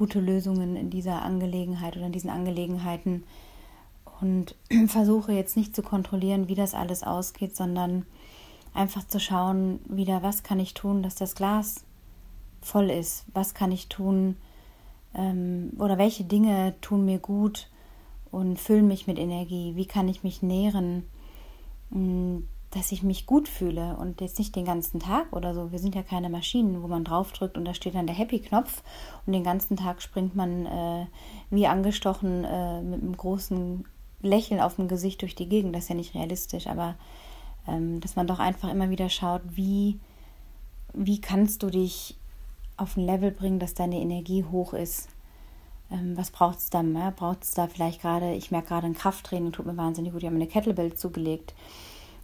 gute 0.00 0.18
Lösungen 0.18 0.76
in 0.76 0.88
dieser 0.88 1.20
Angelegenheit 1.20 1.94
oder 1.94 2.06
in 2.06 2.12
diesen 2.12 2.30
Angelegenheiten 2.30 3.22
und 4.22 4.54
versuche 4.86 5.32
jetzt 5.32 5.58
nicht 5.58 5.76
zu 5.76 5.82
kontrollieren, 5.82 6.48
wie 6.48 6.54
das 6.54 6.72
alles 6.72 7.02
ausgeht, 7.02 7.54
sondern 7.54 8.06
einfach 8.72 9.06
zu 9.06 9.20
schauen, 9.20 9.78
wieder, 9.84 10.22
was 10.22 10.42
kann 10.42 10.58
ich 10.58 10.72
tun, 10.72 11.02
dass 11.02 11.16
das 11.16 11.34
Glas 11.34 11.84
voll 12.62 12.88
ist, 12.88 13.26
was 13.34 13.52
kann 13.52 13.72
ich 13.72 13.90
tun, 13.90 14.38
ähm, 15.14 15.72
oder 15.78 15.98
welche 15.98 16.24
Dinge 16.24 16.72
tun 16.80 17.04
mir 17.04 17.18
gut 17.18 17.68
und 18.30 18.58
füllen 18.58 18.88
mich 18.88 19.06
mit 19.06 19.18
Energie, 19.18 19.76
wie 19.76 19.86
kann 19.86 20.08
ich 20.08 20.22
mich 20.22 20.40
nähren, 20.40 21.04
mm, 21.90 22.38
dass 22.70 22.92
ich 22.92 23.02
mich 23.02 23.26
gut 23.26 23.48
fühle 23.48 23.96
und 23.96 24.20
jetzt 24.20 24.38
nicht 24.38 24.54
den 24.54 24.64
ganzen 24.64 25.00
Tag 25.00 25.32
oder 25.32 25.54
so. 25.54 25.72
Wir 25.72 25.80
sind 25.80 25.94
ja 25.94 26.02
keine 26.02 26.30
Maschinen, 26.30 26.82
wo 26.82 26.86
man 26.86 27.04
draufdrückt 27.04 27.58
und 27.58 27.64
da 27.64 27.74
steht 27.74 27.96
dann 27.96 28.06
der 28.06 28.14
Happy-Knopf 28.14 28.82
und 29.26 29.32
den 29.32 29.42
ganzen 29.42 29.76
Tag 29.76 30.00
springt 30.02 30.36
man 30.36 30.66
äh, 30.66 31.06
wie 31.50 31.66
angestochen 31.66 32.44
äh, 32.44 32.80
mit 32.80 33.02
einem 33.02 33.16
großen 33.16 33.84
Lächeln 34.22 34.60
auf 34.60 34.76
dem 34.76 34.86
Gesicht 34.86 35.22
durch 35.22 35.34
die 35.34 35.48
Gegend. 35.48 35.74
Das 35.74 35.84
ist 35.84 35.88
ja 35.88 35.96
nicht 35.96 36.14
realistisch, 36.14 36.68
aber 36.68 36.94
ähm, 37.66 38.00
dass 38.00 38.14
man 38.14 38.28
doch 38.28 38.38
einfach 38.38 38.70
immer 38.70 38.90
wieder 38.90 39.08
schaut, 39.08 39.42
wie, 39.46 39.98
wie 40.94 41.20
kannst 41.20 41.64
du 41.64 41.70
dich 41.70 42.16
auf 42.76 42.96
ein 42.96 43.04
Level 43.04 43.30
bringen, 43.32 43.58
dass 43.58 43.74
deine 43.74 44.00
Energie 44.00 44.44
hoch 44.44 44.74
ist. 44.74 45.08
Ähm, 45.90 46.16
was 46.16 46.30
braucht 46.30 46.58
es 46.58 46.70
da? 46.70 46.82
Ja? 46.82 47.10
Braucht 47.10 47.42
es 47.42 47.50
da 47.50 47.66
vielleicht 47.66 48.00
gerade, 48.00 48.34
ich 48.34 48.50
merke 48.50 48.68
gerade 48.68 48.86
ein 48.86 48.94
Krafttraining, 48.94 49.52
tut 49.52 49.66
mir 49.66 49.76
wahnsinnig 49.76 50.12
gut, 50.12 50.22
ich 50.22 50.26
habe 50.26 50.36
mir 50.36 50.42
eine 50.42 50.50
Kettlebell 50.50 50.94
zugelegt. 50.94 51.54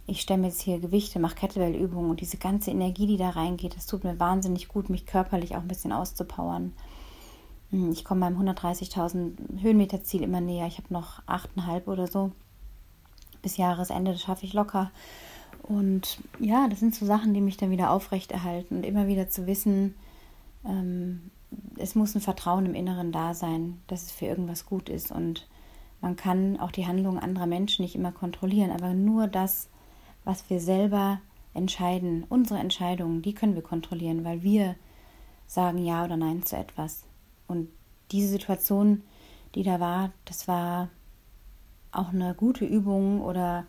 Ich 0.07 0.21
stemme 0.21 0.47
jetzt 0.47 0.61
hier 0.61 0.79
Gewichte, 0.79 1.19
mache 1.19 1.35
Kettlebell-Übungen 1.35 2.09
und 2.09 2.21
diese 2.21 2.37
ganze 2.37 2.71
Energie, 2.71 3.07
die 3.07 3.17
da 3.17 3.29
reingeht, 3.29 3.75
das 3.75 3.85
tut 3.85 4.05
mir 4.05 4.19
wahnsinnig 4.19 4.69
gut, 4.69 4.89
mich 4.89 5.05
körperlich 5.05 5.55
auch 5.55 5.61
ein 5.61 5.67
bisschen 5.67 5.91
auszupowern. 5.91 6.73
Hm, 7.71 7.91
ich 7.91 8.05
komme 8.05 8.21
meinem 8.21 8.41
130.000 8.41 9.61
Höhenmeter-Ziel 9.61 10.23
immer 10.23 10.39
näher. 10.39 10.67
Ich 10.67 10.77
habe 10.77 10.93
noch 10.93 11.21
8,5 11.27 11.87
oder 11.87 12.07
so. 12.07 12.31
Bis 13.41 13.57
Jahresende, 13.57 14.13
das 14.13 14.21
schaffe 14.21 14.45
ich 14.45 14.53
locker. 14.53 14.91
Und 15.63 16.19
ja, 16.39 16.69
das 16.69 16.79
sind 16.79 16.95
so 16.95 17.05
Sachen, 17.05 17.33
die 17.33 17.41
mich 17.41 17.57
dann 17.57 17.71
wieder 17.71 17.91
aufrechterhalten 17.91 18.77
und 18.77 18.85
immer 18.85 19.07
wieder 19.07 19.27
zu 19.27 19.45
wissen, 19.45 19.95
ähm, 20.65 21.31
es 21.77 21.95
muss 21.95 22.15
ein 22.15 22.21
Vertrauen 22.21 22.65
im 22.65 22.75
Inneren 22.75 23.11
da 23.11 23.33
sein, 23.33 23.81
dass 23.87 24.03
es 24.03 24.11
für 24.11 24.25
irgendwas 24.25 24.65
gut 24.65 24.87
ist. 24.89 25.11
Und 25.11 25.47
man 25.99 26.15
kann 26.15 26.59
auch 26.59 26.71
die 26.71 26.87
Handlungen 26.87 27.19
anderer 27.19 27.47
Menschen 27.47 27.83
nicht 27.83 27.95
immer 27.95 28.11
kontrollieren, 28.11 28.71
aber 28.71 28.93
nur 28.93 29.27
das, 29.27 29.69
was 30.27 30.49
wir 30.49 30.59
selber 30.59 31.21
entscheiden, 31.53 32.25
unsere 32.29 32.59
Entscheidungen, 32.59 33.21
die 33.21 33.33
können 33.33 33.55
wir 33.55 33.61
kontrollieren, 33.61 34.23
weil 34.23 34.43
wir 34.43 34.75
sagen 35.47 35.77
Ja 35.83 36.03
oder 36.03 36.17
Nein 36.17 36.43
zu 36.43 36.55
etwas. 36.55 37.03
Und 37.47 37.69
diese 38.11 38.27
Situation, 38.27 39.03
die 39.55 39.63
da 39.63 39.79
war, 39.79 40.11
das 40.25 40.47
war 40.47 40.89
auch 41.91 42.09
eine 42.09 42.35
gute 42.35 42.65
Übung 42.65 43.21
oder 43.21 43.65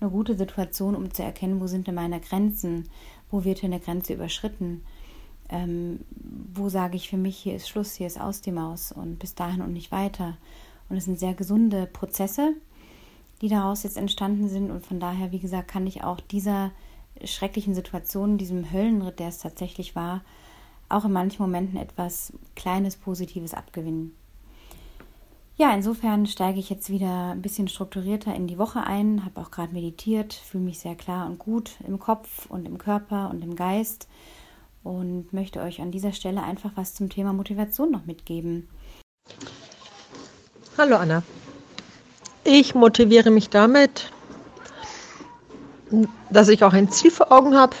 eine 0.00 0.10
gute 0.10 0.36
Situation, 0.36 0.94
um 0.94 1.12
zu 1.12 1.22
erkennen, 1.22 1.60
wo 1.60 1.66
sind 1.66 1.86
denn 1.86 1.94
meine 1.94 2.20
Grenzen, 2.20 2.88
wo 3.30 3.44
wird 3.44 3.60
hier 3.60 3.70
eine 3.70 3.80
Grenze 3.80 4.12
überschritten 4.12 4.82
ähm, 5.52 6.00
wo 6.54 6.68
sage 6.68 6.96
ich 6.96 7.08
für 7.08 7.18
mich, 7.18 7.36
hier 7.36 7.54
ist 7.54 7.68
Schluss, 7.68 7.94
hier 7.94 8.06
ist 8.06 8.20
aus 8.20 8.40
die 8.40 8.50
Maus 8.50 8.90
und 8.90 9.18
bis 9.18 9.34
dahin 9.34 9.60
und 9.60 9.72
nicht 9.72 9.92
weiter. 9.92 10.38
Und 10.88 10.96
es 10.96 11.04
sind 11.04 11.18
sehr 11.18 11.34
gesunde 11.34 11.86
Prozesse, 11.86 12.54
die 13.42 13.48
daraus 13.48 13.82
jetzt 13.82 13.98
entstanden 13.98 14.48
sind. 14.48 14.70
Und 14.70 14.86
von 14.86 15.00
daher, 15.00 15.32
wie 15.32 15.40
gesagt, 15.40 15.68
kann 15.68 15.86
ich 15.86 16.04
auch 16.04 16.20
dieser 16.20 16.70
schrecklichen 17.22 17.74
Situation, 17.74 18.38
diesem 18.38 18.72
Höllenritt, 18.72 19.18
der 19.18 19.28
es 19.28 19.38
tatsächlich 19.38 19.94
war, 19.94 20.22
auch 20.88 21.04
in 21.04 21.12
manchen 21.12 21.42
Momenten 21.42 21.76
etwas 21.76 22.32
Kleines 22.54 22.96
Positives 22.96 23.52
abgewinnen. 23.52 24.14
Ja, 25.56 25.74
insofern 25.74 26.26
steige 26.26 26.58
ich 26.58 26.70
jetzt 26.70 26.88
wieder 26.88 27.32
ein 27.32 27.42
bisschen 27.42 27.68
strukturierter 27.68 28.34
in 28.34 28.46
die 28.46 28.58
Woche 28.58 28.84
ein, 28.84 29.24
habe 29.24 29.40
auch 29.40 29.50
gerade 29.50 29.72
meditiert, 29.72 30.32
fühle 30.32 30.64
mich 30.64 30.78
sehr 30.78 30.94
klar 30.94 31.26
und 31.26 31.38
gut 31.38 31.72
im 31.86 31.98
Kopf 31.98 32.46
und 32.46 32.66
im 32.66 32.78
Körper 32.78 33.28
und 33.30 33.44
im 33.44 33.54
Geist 33.54 34.08
und 34.82 35.32
möchte 35.32 35.60
euch 35.60 35.80
an 35.80 35.90
dieser 35.90 36.12
Stelle 36.12 36.42
einfach 36.42 36.72
was 36.74 36.94
zum 36.94 37.10
Thema 37.10 37.32
Motivation 37.32 37.90
noch 37.90 38.06
mitgeben. 38.06 38.68
Hallo 40.78 40.96
Anna. 40.96 41.22
Ich 42.44 42.74
motiviere 42.74 43.30
mich 43.30 43.50
damit, 43.50 44.10
dass 46.30 46.48
ich 46.48 46.64
auch 46.64 46.72
ein 46.72 46.90
Ziel 46.90 47.10
vor 47.10 47.30
Augen 47.30 47.56
habe, 47.56 47.76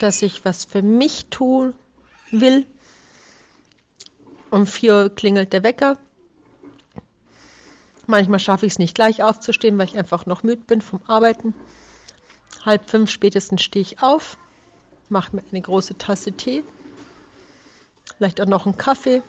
dass 0.00 0.22
ich 0.22 0.44
was 0.44 0.64
für 0.64 0.82
mich 0.82 1.26
tun 1.26 1.74
will. 2.30 2.66
Um 4.50 4.66
vier 4.66 5.10
klingelt 5.10 5.52
der 5.52 5.62
Wecker. 5.62 5.98
Manchmal 8.06 8.40
schaffe 8.40 8.66
ich 8.66 8.72
es 8.72 8.78
nicht 8.78 8.94
gleich 8.94 9.22
aufzustehen, 9.22 9.78
weil 9.78 9.86
ich 9.86 9.96
einfach 9.96 10.26
noch 10.26 10.42
müde 10.42 10.62
bin 10.62 10.82
vom 10.82 11.00
Arbeiten. 11.06 11.54
Halb 12.64 12.88
fünf 12.90 13.10
spätestens 13.10 13.62
stehe 13.62 13.82
ich 13.82 14.02
auf 14.02 14.36
mache 15.12 15.36
mir 15.36 15.42
eine 15.48 15.60
große 15.60 15.96
Tasse 15.98 16.32
Tee, 16.32 16.64
vielleicht 18.16 18.40
auch 18.40 18.46
noch 18.46 18.66
einen 18.66 18.76
Kaffee, 18.76 19.22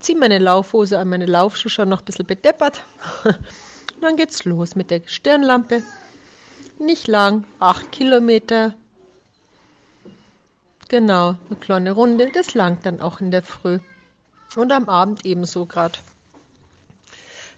ziehe 0.00 0.18
meine 0.18 0.38
Laufhose 0.38 0.98
an, 0.98 1.08
meine 1.08 1.26
Laufschuhe 1.26 1.70
schon 1.70 1.88
noch 1.88 2.00
ein 2.00 2.04
bisschen 2.04 2.26
bedeppert. 2.26 2.84
Und 3.24 3.38
dann 4.02 4.16
geht's 4.16 4.44
los 4.44 4.74
mit 4.74 4.90
der 4.90 5.02
Stirnlampe. 5.06 5.82
Nicht 6.78 7.06
lang, 7.08 7.44
acht 7.58 7.92
Kilometer. 7.92 8.74
Genau, 10.88 11.36
eine 11.48 11.58
kleine 11.60 11.92
Runde. 11.92 12.30
Das 12.32 12.54
langt 12.54 12.86
dann 12.86 13.00
auch 13.00 13.20
in 13.20 13.30
der 13.30 13.42
Früh. 13.42 13.78
Und 14.56 14.72
am 14.72 14.88
Abend 14.88 15.24
ebenso 15.26 15.66
gerade. 15.66 15.98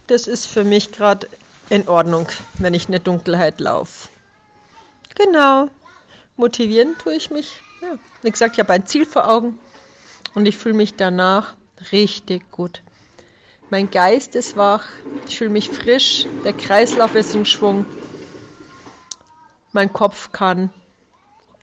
Das 0.08 0.26
ist 0.26 0.46
für 0.46 0.64
mich 0.64 0.90
gerade 0.90 1.28
in 1.68 1.86
Ordnung, 1.86 2.28
wenn 2.54 2.74
ich 2.74 2.86
in 2.86 2.92
der 2.92 3.00
Dunkelheit 3.00 3.60
laufe. 3.60 4.08
Genau 5.14 5.70
motivieren 6.40 6.96
tue 6.98 7.14
ich 7.14 7.30
mich. 7.30 7.60
Ja. 7.80 7.98
Wie 8.22 8.30
gesagt, 8.30 8.54
ich 8.54 8.60
habe 8.60 8.72
ein 8.72 8.86
Ziel 8.86 9.06
vor 9.06 9.28
Augen 9.28 9.60
und 10.34 10.46
ich 10.46 10.56
fühle 10.56 10.74
mich 10.74 10.96
danach 10.96 11.54
Richtig 11.92 12.50
gut. 12.50 12.82
Mein 13.70 13.90
Geist 13.90 14.34
ist 14.34 14.56
wach, 14.56 14.88
ich 15.26 15.38
fühle 15.38 15.50
mich 15.50 15.68
frisch, 15.68 16.26
der 16.44 16.52
Kreislauf 16.52 17.14
ist 17.14 17.34
in 17.34 17.44
Schwung. 17.44 17.86
Mein 19.72 19.92
Kopf 19.92 20.32
kann, 20.32 20.70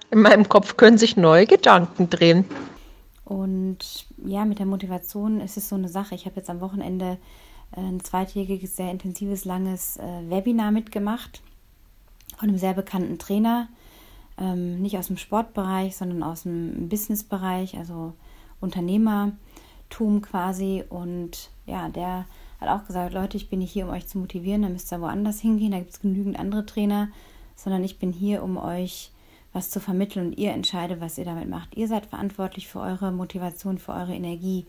in 0.09 0.21
meinem 0.21 0.47
Kopf 0.47 0.77
können 0.77 0.97
sich 0.97 1.17
neue 1.17 1.45
Gedanken 1.45 2.09
drehen. 2.09 2.45
Und 3.25 4.07
ja, 4.25 4.45
mit 4.45 4.59
der 4.59 4.65
Motivation 4.65 5.41
ist 5.41 5.57
es 5.57 5.67
so 5.67 5.75
eine 5.75 5.89
Sache. 5.89 6.15
Ich 6.15 6.25
habe 6.25 6.37
jetzt 6.37 6.49
am 6.49 6.61
Wochenende 6.61 7.17
äh, 7.75 7.81
ein 7.81 7.99
zweitägiges, 7.99 8.77
sehr 8.77 8.89
intensives, 8.89 9.43
langes 9.43 9.97
äh, 9.97 10.29
Webinar 10.29 10.71
mitgemacht 10.71 11.41
von 12.37 12.49
einem 12.49 12.57
sehr 12.57 12.73
bekannten 12.73 13.19
Trainer, 13.19 13.67
ähm, 14.37 14.81
nicht 14.81 14.97
aus 14.97 15.07
dem 15.07 15.17
Sportbereich, 15.17 15.97
sondern 15.97 16.23
aus 16.23 16.43
dem 16.43 16.87
Businessbereich, 16.87 17.77
also 17.77 18.13
Unternehmertum 19.87 20.21
quasi. 20.21 20.83
Und 20.89 21.49
ja, 21.65 21.89
der 21.89 22.25
hat 22.59 22.69
auch 22.69 22.85
gesagt, 22.85 23.13
Leute, 23.13 23.37
ich 23.37 23.49
bin 23.49 23.59
nicht 23.59 23.71
hier, 23.71 23.85
um 23.85 23.93
euch 23.93 24.07
zu 24.07 24.17
motivieren, 24.17 24.63
da 24.63 24.69
müsst 24.69 24.91
ihr 24.91 25.01
woanders 25.01 25.39
hingehen, 25.39 25.71
da 25.71 25.79
gibt 25.79 25.91
es 25.91 25.99
genügend 25.99 26.39
andere 26.39 26.65
Trainer, 26.65 27.09
sondern 27.55 27.83
ich 27.83 27.99
bin 27.99 28.11
hier, 28.11 28.43
um 28.43 28.57
euch 28.57 29.11
was 29.53 29.69
zu 29.69 29.79
vermitteln 29.79 30.27
und 30.27 30.37
ihr 30.37 30.51
entscheidet, 30.51 31.01
was 31.01 31.17
ihr 31.17 31.25
damit 31.25 31.49
macht. 31.49 31.75
Ihr 31.75 31.87
seid 31.87 32.05
verantwortlich 32.05 32.67
für 32.67 32.79
eure 32.79 33.11
Motivation, 33.11 33.77
für 33.77 33.93
eure 33.93 34.13
Energie. 34.13 34.65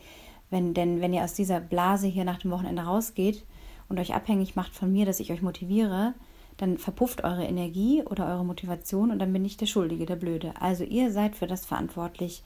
Wenn, 0.51 0.73
denn 0.73 1.01
wenn 1.01 1.13
ihr 1.13 1.25
aus 1.25 1.35
dieser 1.35 1.61
Blase 1.61 2.07
hier 2.07 2.25
nach 2.25 2.39
dem 2.39 2.51
Wochenende 2.51 2.83
rausgeht 2.83 3.45
und 3.89 3.99
euch 3.99 4.15
abhängig 4.15 4.57
macht 4.57 4.75
von 4.75 4.91
mir, 4.91 5.05
dass 5.05 5.21
ich 5.21 5.31
euch 5.31 5.43
motiviere, 5.43 6.15
dann 6.57 6.79
verpufft 6.79 7.23
eure 7.23 7.45
Energie 7.45 8.03
oder 8.03 8.27
eure 8.29 8.45
Motivation 8.45 9.11
und 9.11 9.19
dann 9.19 9.33
bin 9.33 9.45
ich 9.45 9.57
der 9.57 9.67
Schuldige, 9.67 10.07
der 10.07 10.17
Blöde. 10.17 10.55
Also 10.59 10.85
ihr 10.85 11.13
seid 11.13 11.37
für 11.37 11.47
das 11.47 11.67
verantwortlich, 11.67 12.43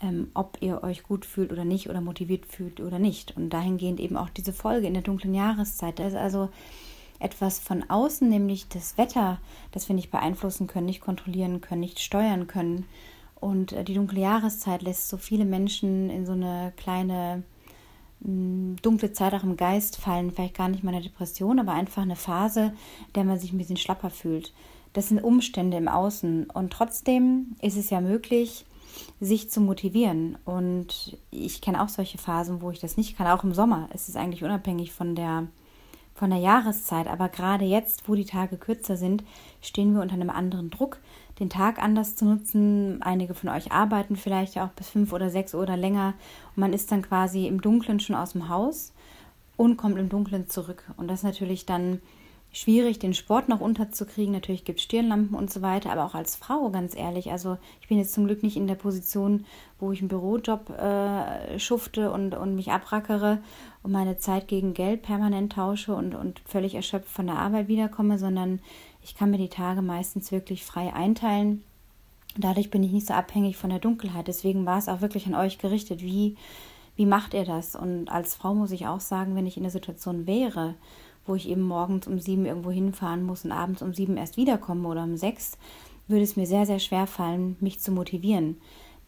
ähm, 0.00 0.30
ob 0.34 0.58
ihr 0.60 0.82
euch 0.82 1.02
gut 1.02 1.24
fühlt 1.26 1.52
oder 1.52 1.64
nicht 1.64 1.88
oder 1.88 2.00
motiviert 2.00 2.46
fühlt 2.46 2.80
oder 2.80 2.98
nicht. 2.98 3.36
Und 3.36 3.50
dahingehend 3.50 4.00
eben 4.00 4.16
auch 4.16 4.30
diese 4.30 4.52
Folge 4.52 4.86
in 4.86 4.94
der 4.94 5.02
dunklen 5.02 5.34
Jahreszeit. 5.34 5.98
Da 5.98 6.06
ist 6.06 6.14
also 6.14 6.48
etwas 7.18 7.58
von 7.60 7.88
außen, 7.88 8.28
nämlich 8.28 8.68
das 8.68 8.96
Wetter, 8.96 9.38
das 9.72 9.88
wir 9.88 9.94
nicht 9.94 10.10
beeinflussen 10.10 10.66
können, 10.66 10.86
nicht 10.86 11.02
kontrollieren 11.02 11.60
können, 11.60 11.80
nicht 11.80 12.00
steuern 12.00 12.46
können. 12.46 12.86
Und 13.40 13.72
äh, 13.72 13.84
die 13.84 13.94
dunkle 13.94 14.20
Jahreszeit 14.20 14.82
lässt 14.82 15.08
so 15.08 15.16
viele 15.16 15.44
Menschen 15.44 16.10
in 16.10 16.26
so 16.26 16.32
eine 16.32 16.72
kleine 16.76 17.42
mm, 18.20 18.76
dunkle 18.82 19.12
Zeit 19.12 19.34
auch 19.34 19.44
im 19.44 19.56
Geist 19.56 19.98
fallen. 19.98 20.30
Vielleicht 20.30 20.56
gar 20.56 20.68
nicht 20.68 20.82
mal 20.82 20.94
eine 20.94 21.02
Depression, 21.02 21.58
aber 21.58 21.72
einfach 21.72 22.02
eine 22.02 22.16
Phase, 22.16 22.72
in 23.08 23.12
der 23.14 23.24
man 23.24 23.38
sich 23.38 23.52
ein 23.52 23.58
bisschen 23.58 23.76
schlapper 23.76 24.10
fühlt. 24.10 24.54
Das 24.94 25.08
sind 25.08 25.22
Umstände 25.22 25.76
im 25.76 25.88
Außen. 25.88 26.48
Und 26.50 26.72
trotzdem 26.72 27.54
ist 27.60 27.76
es 27.76 27.90
ja 27.90 28.00
möglich, 28.00 28.64
sich 29.20 29.50
zu 29.50 29.60
motivieren. 29.60 30.38
Und 30.44 31.18
ich 31.30 31.60
kenne 31.60 31.82
auch 31.82 31.88
solche 31.88 32.18
Phasen, 32.18 32.62
wo 32.62 32.70
ich 32.70 32.80
das 32.80 32.96
nicht 32.96 33.16
kann, 33.16 33.26
auch 33.26 33.44
im 33.44 33.54
Sommer. 33.54 33.88
Es 33.92 34.08
ist 34.08 34.16
eigentlich 34.16 34.44
unabhängig 34.44 34.92
von 34.92 35.14
der 35.14 35.48
von 36.20 36.28
der 36.28 36.38
Jahreszeit, 36.38 37.06
aber 37.06 37.30
gerade 37.30 37.64
jetzt, 37.64 38.06
wo 38.06 38.14
die 38.14 38.26
Tage 38.26 38.58
kürzer 38.58 38.98
sind, 38.98 39.24
stehen 39.62 39.94
wir 39.94 40.02
unter 40.02 40.16
einem 40.16 40.28
anderen 40.28 40.68
Druck, 40.68 40.98
den 41.38 41.48
Tag 41.48 41.82
anders 41.82 42.14
zu 42.14 42.26
nutzen. 42.26 43.02
Einige 43.02 43.32
von 43.32 43.48
euch 43.48 43.72
arbeiten 43.72 44.16
vielleicht 44.16 44.54
ja 44.54 44.66
auch 44.66 44.72
bis 44.72 44.90
fünf 44.90 45.14
oder 45.14 45.30
sechs 45.30 45.54
oder 45.54 45.78
länger 45.78 46.12
und 46.54 46.60
man 46.60 46.74
ist 46.74 46.92
dann 46.92 47.00
quasi 47.00 47.46
im 47.46 47.62
Dunkeln 47.62 48.00
schon 48.00 48.16
aus 48.16 48.32
dem 48.32 48.50
Haus 48.50 48.92
und 49.56 49.78
kommt 49.78 49.98
im 49.98 50.10
Dunkeln 50.10 50.46
zurück. 50.46 50.84
Und 50.98 51.08
das 51.08 51.22
natürlich 51.22 51.64
dann 51.64 52.02
schwierig, 52.52 52.98
den 52.98 53.14
Sport 53.14 53.48
noch 53.48 53.60
unterzukriegen. 53.60 54.32
Natürlich 54.32 54.64
gibt 54.64 54.80
es 54.80 54.84
Stirnlampen 54.84 55.36
und 55.36 55.50
so 55.52 55.62
weiter, 55.62 55.92
aber 55.92 56.04
auch 56.04 56.14
als 56.14 56.36
Frau, 56.36 56.70
ganz 56.70 56.96
ehrlich. 56.96 57.30
Also 57.30 57.58
ich 57.80 57.88
bin 57.88 57.98
jetzt 57.98 58.12
zum 58.12 58.26
Glück 58.26 58.42
nicht 58.42 58.56
in 58.56 58.66
der 58.66 58.74
Position, 58.74 59.44
wo 59.78 59.92
ich 59.92 60.00
einen 60.00 60.08
Bürojob 60.08 60.70
äh, 60.70 61.58
schufte 61.58 62.10
und, 62.10 62.34
und 62.34 62.56
mich 62.56 62.72
abrackere 62.72 63.38
und 63.82 63.92
meine 63.92 64.18
Zeit 64.18 64.48
gegen 64.48 64.74
Geld 64.74 65.02
permanent 65.02 65.52
tausche 65.52 65.94
und, 65.94 66.14
und 66.14 66.40
völlig 66.44 66.74
erschöpft 66.74 67.08
von 67.08 67.26
der 67.26 67.38
Arbeit 67.38 67.68
wiederkomme, 67.68 68.18
sondern 68.18 68.60
ich 69.02 69.14
kann 69.14 69.30
mir 69.30 69.38
die 69.38 69.48
Tage 69.48 69.80
meistens 69.80 70.32
wirklich 70.32 70.64
frei 70.64 70.92
einteilen. 70.92 71.62
Dadurch 72.36 72.70
bin 72.70 72.82
ich 72.82 72.92
nicht 72.92 73.06
so 73.06 73.14
abhängig 73.14 73.56
von 73.56 73.70
der 73.70 73.78
Dunkelheit. 73.78 74.28
Deswegen 74.28 74.66
war 74.66 74.78
es 74.78 74.88
auch 74.88 75.00
wirklich 75.00 75.26
an 75.26 75.34
euch 75.34 75.58
gerichtet. 75.58 76.02
Wie, 76.02 76.36
wie 76.96 77.06
macht 77.06 77.34
ihr 77.34 77.44
das? 77.44 77.74
Und 77.74 78.08
als 78.08 78.34
Frau 78.34 78.54
muss 78.54 78.70
ich 78.70 78.86
auch 78.86 79.00
sagen, 79.00 79.34
wenn 79.34 79.46
ich 79.46 79.56
in 79.56 79.62
der 79.62 79.72
Situation 79.72 80.26
wäre, 80.26 80.74
wo 81.30 81.34
ich 81.36 81.48
eben 81.48 81.62
morgens 81.62 82.06
um 82.06 82.18
sieben 82.18 82.44
irgendwo 82.44 82.70
hinfahren 82.70 83.22
muss 83.22 83.44
und 83.44 83.52
abends 83.52 83.82
um 83.82 83.94
sieben 83.94 84.16
erst 84.16 84.36
wiederkomme 84.36 84.86
oder 84.88 85.04
um 85.04 85.16
sechs, 85.16 85.56
würde 86.08 86.24
es 86.24 86.36
mir 86.36 86.46
sehr, 86.46 86.66
sehr 86.66 86.80
schwer 86.80 87.06
fallen, 87.06 87.56
mich 87.60 87.80
zu 87.80 87.92
motivieren. 87.92 88.56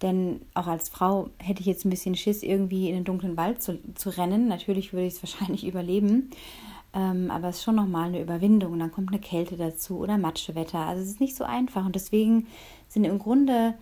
Denn 0.02 0.40
auch 0.54 0.66
als 0.66 0.88
Frau 0.88 1.30
hätte 1.38 1.61
ich 1.61 1.66
jetzt 1.66 1.85
ein 1.85 1.90
bisschen 1.90 2.16
Schiss, 2.16 2.42
irgendwie 2.42 2.88
in 2.88 2.94
den 2.94 3.04
dunklen 3.04 3.37
Wald 3.37 3.62
zu, 3.62 3.78
zu 3.94 4.11
rennen. 4.11 4.48
Natürlich 4.48 4.92
würde 4.92 5.06
ich 5.06 5.14
es 5.14 5.22
wahrscheinlich 5.40 5.66
überleben. 5.66 6.30
Ähm, 6.94 7.30
aber 7.30 7.48
es 7.48 7.58
ist 7.58 7.64
schon 7.64 7.76
nochmal 7.76 8.08
eine 8.08 8.22
Überwindung. 8.22 8.72
Und 8.72 8.80
dann 8.80 8.92
kommt 8.92 9.11
eine 9.11 9.20
Kälte 9.20 9.56
dazu 9.56 9.98
oder 9.98 10.18
Matschewetter. 10.18 10.78
Also 10.78 11.02
es 11.02 11.08
ist 11.08 11.20
nicht 11.20 11.37
so 11.37 11.44
einfach. 11.44 11.85
Und 11.85 11.94
deswegen 11.94 12.46
sind 12.88 13.04
im 13.04 13.18
Grunde 13.18 13.74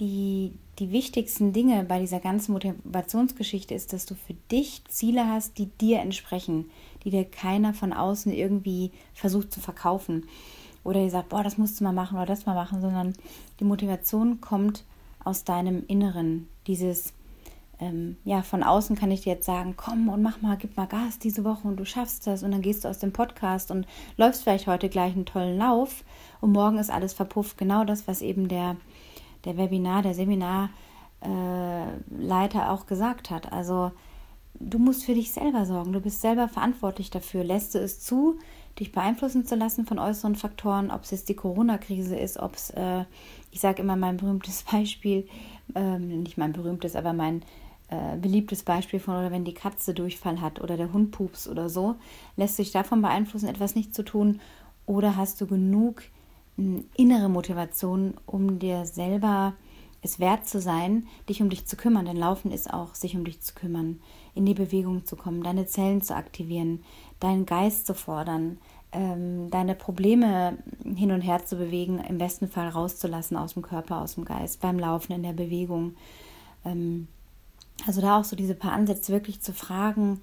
die, 0.00 0.52
die 0.80 0.90
wichtigsten 0.92 1.52
Dinge 1.52 1.84
bei 1.84 2.00
dieser 2.00 2.20
ganzen 2.20 2.52
Motivationsgeschichte 2.52 3.74
ist, 3.74 3.92
dass 3.92 4.06
du 4.06 4.14
für 4.14 4.34
dich 4.50 4.82
Ziele 4.88 5.28
hast, 5.28 5.58
die 5.58 5.66
dir 5.66 6.00
entsprechen, 6.00 6.70
die 7.04 7.10
dir 7.10 7.24
keiner 7.24 7.74
von 7.74 7.92
außen 7.92 8.32
irgendwie 8.32 8.90
versucht 9.12 9.52
zu 9.52 9.60
verkaufen. 9.60 10.26
Oder 10.82 11.00
ihr 11.00 11.10
sagt, 11.10 11.28
boah, 11.28 11.44
das 11.44 11.58
musst 11.58 11.78
du 11.78 11.84
mal 11.84 11.92
machen 11.92 12.16
oder 12.16 12.26
das 12.26 12.46
mal 12.46 12.54
machen, 12.54 12.80
sondern 12.80 13.12
die 13.60 13.64
Motivation 13.64 14.40
kommt 14.40 14.84
aus 15.22 15.44
deinem 15.44 15.84
Inneren. 15.86 16.48
Dieses, 16.66 17.12
ähm, 17.78 18.16
ja, 18.24 18.40
von 18.40 18.62
außen 18.62 18.96
kann 18.96 19.10
ich 19.10 19.20
dir 19.20 19.34
jetzt 19.34 19.44
sagen, 19.44 19.74
komm 19.76 20.08
und 20.08 20.22
mach 20.22 20.40
mal, 20.40 20.56
gib 20.56 20.78
mal 20.78 20.86
Gas 20.86 21.18
diese 21.18 21.44
Woche 21.44 21.68
und 21.68 21.76
du 21.76 21.84
schaffst 21.84 22.26
das. 22.26 22.42
Und 22.42 22.52
dann 22.52 22.62
gehst 22.62 22.84
du 22.84 22.88
aus 22.88 22.98
dem 22.98 23.12
Podcast 23.12 23.70
und 23.70 23.86
läufst 24.16 24.44
vielleicht 24.44 24.66
heute 24.66 24.88
gleich 24.88 25.12
einen 25.12 25.26
tollen 25.26 25.58
Lauf 25.58 26.04
und 26.40 26.52
morgen 26.52 26.78
ist 26.78 26.90
alles 26.90 27.12
verpufft. 27.12 27.58
Genau 27.58 27.84
das, 27.84 28.08
was 28.08 28.22
eben 28.22 28.48
der, 28.48 28.76
der 29.44 29.56
Webinar, 29.56 30.02
der 30.02 30.14
Seminarleiter 30.14 30.70
äh, 31.22 32.68
auch 32.68 32.86
gesagt 32.86 33.30
hat. 33.30 33.52
Also 33.52 33.92
du 34.54 34.78
musst 34.78 35.04
für 35.04 35.14
dich 35.14 35.32
selber 35.32 35.66
sorgen. 35.66 35.92
Du 35.92 36.00
bist 36.00 36.20
selber 36.20 36.48
verantwortlich 36.48 37.10
dafür. 37.10 37.44
Lässt 37.44 37.74
du 37.74 37.78
es 37.78 38.00
zu, 38.00 38.38
dich 38.78 38.92
beeinflussen 38.92 39.44
zu 39.46 39.56
lassen 39.56 39.86
von 39.86 39.98
äußeren 39.98 40.36
Faktoren, 40.36 40.90
ob 40.90 41.04
es 41.04 41.10
jetzt 41.10 41.28
die 41.28 41.34
Corona-Krise 41.34 42.16
ist, 42.16 42.38
ob 42.38 42.54
es, 42.54 42.70
äh, 42.70 43.04
ich 43.50 43.60
sage 43.60 43.82
immer 43.82 43.96
mein 43.96 44.16
berühmtes 44.16 44.62
Beispiel, 44.70 45.26
ähm, 45.74 46.22
nicht 46.22 46.38
mein 46.38 46.52
berühmtes, 46.52 46.96
aber 46.96 47.12
mein 47.12 47.42
äh, 47.88 48.16
beliebtes 48.16 48.62
Beispiel 48.62 49.00
von, 49.00 49.16
oder 49.16 49.30
wenn 49.30 49.44
die 49.44 49.54
Katze 49.54 49.94
Durchfall 49.94 50.40
hat 50.40 50.60
oder 50.60 50.76
der 50.76 50.92
Hund 50.92 51.10
pups 51.10 51.48
oder 51.48 51.68
so, 51.68 51.96
lässt 52.36 52.56
sich 52.56 52.70
davon 52.70 53.02
beeinflussen, 53.02 53.48
etwas 53.48 53.74
nicht 53.74 53.94
zu 53.94 54.04
tun, 54.04 54.40
oder 54.86 55.16
hast 55.16 55.40
du 55.40 55.46
genug 55.46 56.02
innere 56.96 57.28
Motivation, 57.28 58.14
um 58.26 58.58
dir 58.58 58.84
selber 58.86 59.54
es 60.02 60.18
wert 60.18 60.48
zu 60.48 60.60
sein, 60.60 61.06
dich 61.28 61.42
um 61.42 61.50
dich 61.50 61.66
zu 61.66 61.76
kümmern, 61.76 62.06
denn 62.06 62.16
Laufen 62.16 62.50
ist 62.50 62.72
auch, 62.72 62.94
sich 62.94 63.16
um 63.16 63.24
dich 63.24 63.40
zu 63.40 63.54
kümmern, 63.54 64.00
in 64.34 64.46
die 64.46 64.54
Bewegung 64.54 65.04
zu 65.04 65.16
kommen, 65.16 65.42
deine 65.42 65.66
Zellen 65.66 66.00
zu 66.00 66.14
aktivieren, 66.14 66.82
deinen 67.18 67.44
Geist 67.44 67.86
zu 67.86 67.94
fordern, 67.94 68.58
ähm, 68.92 69.50
deine 69.50 69.74
Probleme 69.74 70.58
hin 70.96 71.12
und 71.12 71.20
her 71.20 71.44
zu 71.44 71.56
bewegen, 71.56 71.98
im 71.98 72.18
besten 72.18 72.48
Fall 72.48 72.68
rauszulassen 72.68 73.36
aus 73.36 73.54
dem 73.54 73.62
Körper, 73.62 74.00
aus 74.00 74.14
dem 74.14 74.24
Geist, 74.24 74.60
beim 74.60 74.78
Laufen, 74.78 75.12
in 75.12 75.22
der 75.22 75.32
Bewegung. 75.32 75.94
Ähm, 76.64 77.06
also 77.86 78.00
da 78.00 78.18
auch 78.18 78.24
so 78.24 78.36
diese 78.36 78.54
paar 78.54 78.72
Ansätze 78.72 79.12
wirklich 79.12 79.40
zu 79.40 79.52
fragen, 79.52 80.20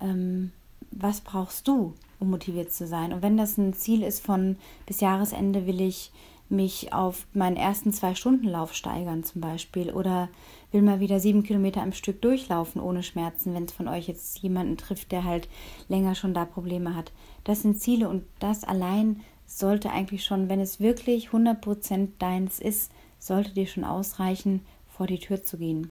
ähm, 0.00 0.52
was 0.90 1.20
brauchst 1.20 1.68
du, 1.68 1.94
um 2.20 2.30
motiviert 2.30 2.72
zu 2.72 2.86
sein? 2.86 3.12
Und 3.12 3.22
wenn 3.22 3.36
das 3.36 3.58
ein 3.58 3.72
Ziel 3.72 4.02
ist 4.02 4.24
von 4.24 4.56
bis 4.86 5.00
Jahresende 5.00 5.66
will 5.66 5.80
ich 5.80 6.12
mich 6.50 6.92
auf 6.92 7.26
meinen 7.32 7.56
ersten 7.56 7.92
zwei 7.92 8.14
Stunden 8.14 8.48
Lauf 8.48 8.74
steigern 8.74 9.22
zum 9.22 9.40
Beispiel 9.40 9.92
oder 9.92 10.28
will 10.72 10.82
mal 10.82 11.00
wieder 11.00 11.20
sieben 11.20 11.44
Kilometer 11.44 11.80
am 11.80 11.92
Stück 11.92 12.20
durchlaufen 12.22 12.80
ohne 12.80 13.02
Schmerzen, 13.02 13.54
wenn 13.54 13.64
es 13.64 13.72
von 13.72 13.88
euch 13.88 14.08
jetzt 14.08 14.38
jemanden 14.40 14.76
trifft, 14.76 15.12
der 15.12 15.24
halt 15.24 15.48
länger 15.88 16.14
schon 16.14 16.34
da 16.34 16.44
Probleme 16.44 16.94
hat. 16.94 17.12
Das 17.44 17.62
sind 17.62 17.80
Ziele 17.80 18.08
und 18.08 18.24
das 18.40 18.64
allein 18.64 19.20
sollte 19.46 19.90
eigentlich 19.90 20.24
schon, 20.24 20.48
wenn 20.48 20.60
es 20.60 20.80
wirklich 20.80 21.28
100% 21.28 22.08
deins 22.18 22.58
ist, 22.58 22.92
sollte 23.18 23.52
dir 23.52 23.66
schon 23.66 23.84
ausreichen, 23.84 24.64
vor 24.88 25.06
die 25.06 25.18
Tür 25.18 25.42
zu 25.42 25.56
gehen. 25.56 25.88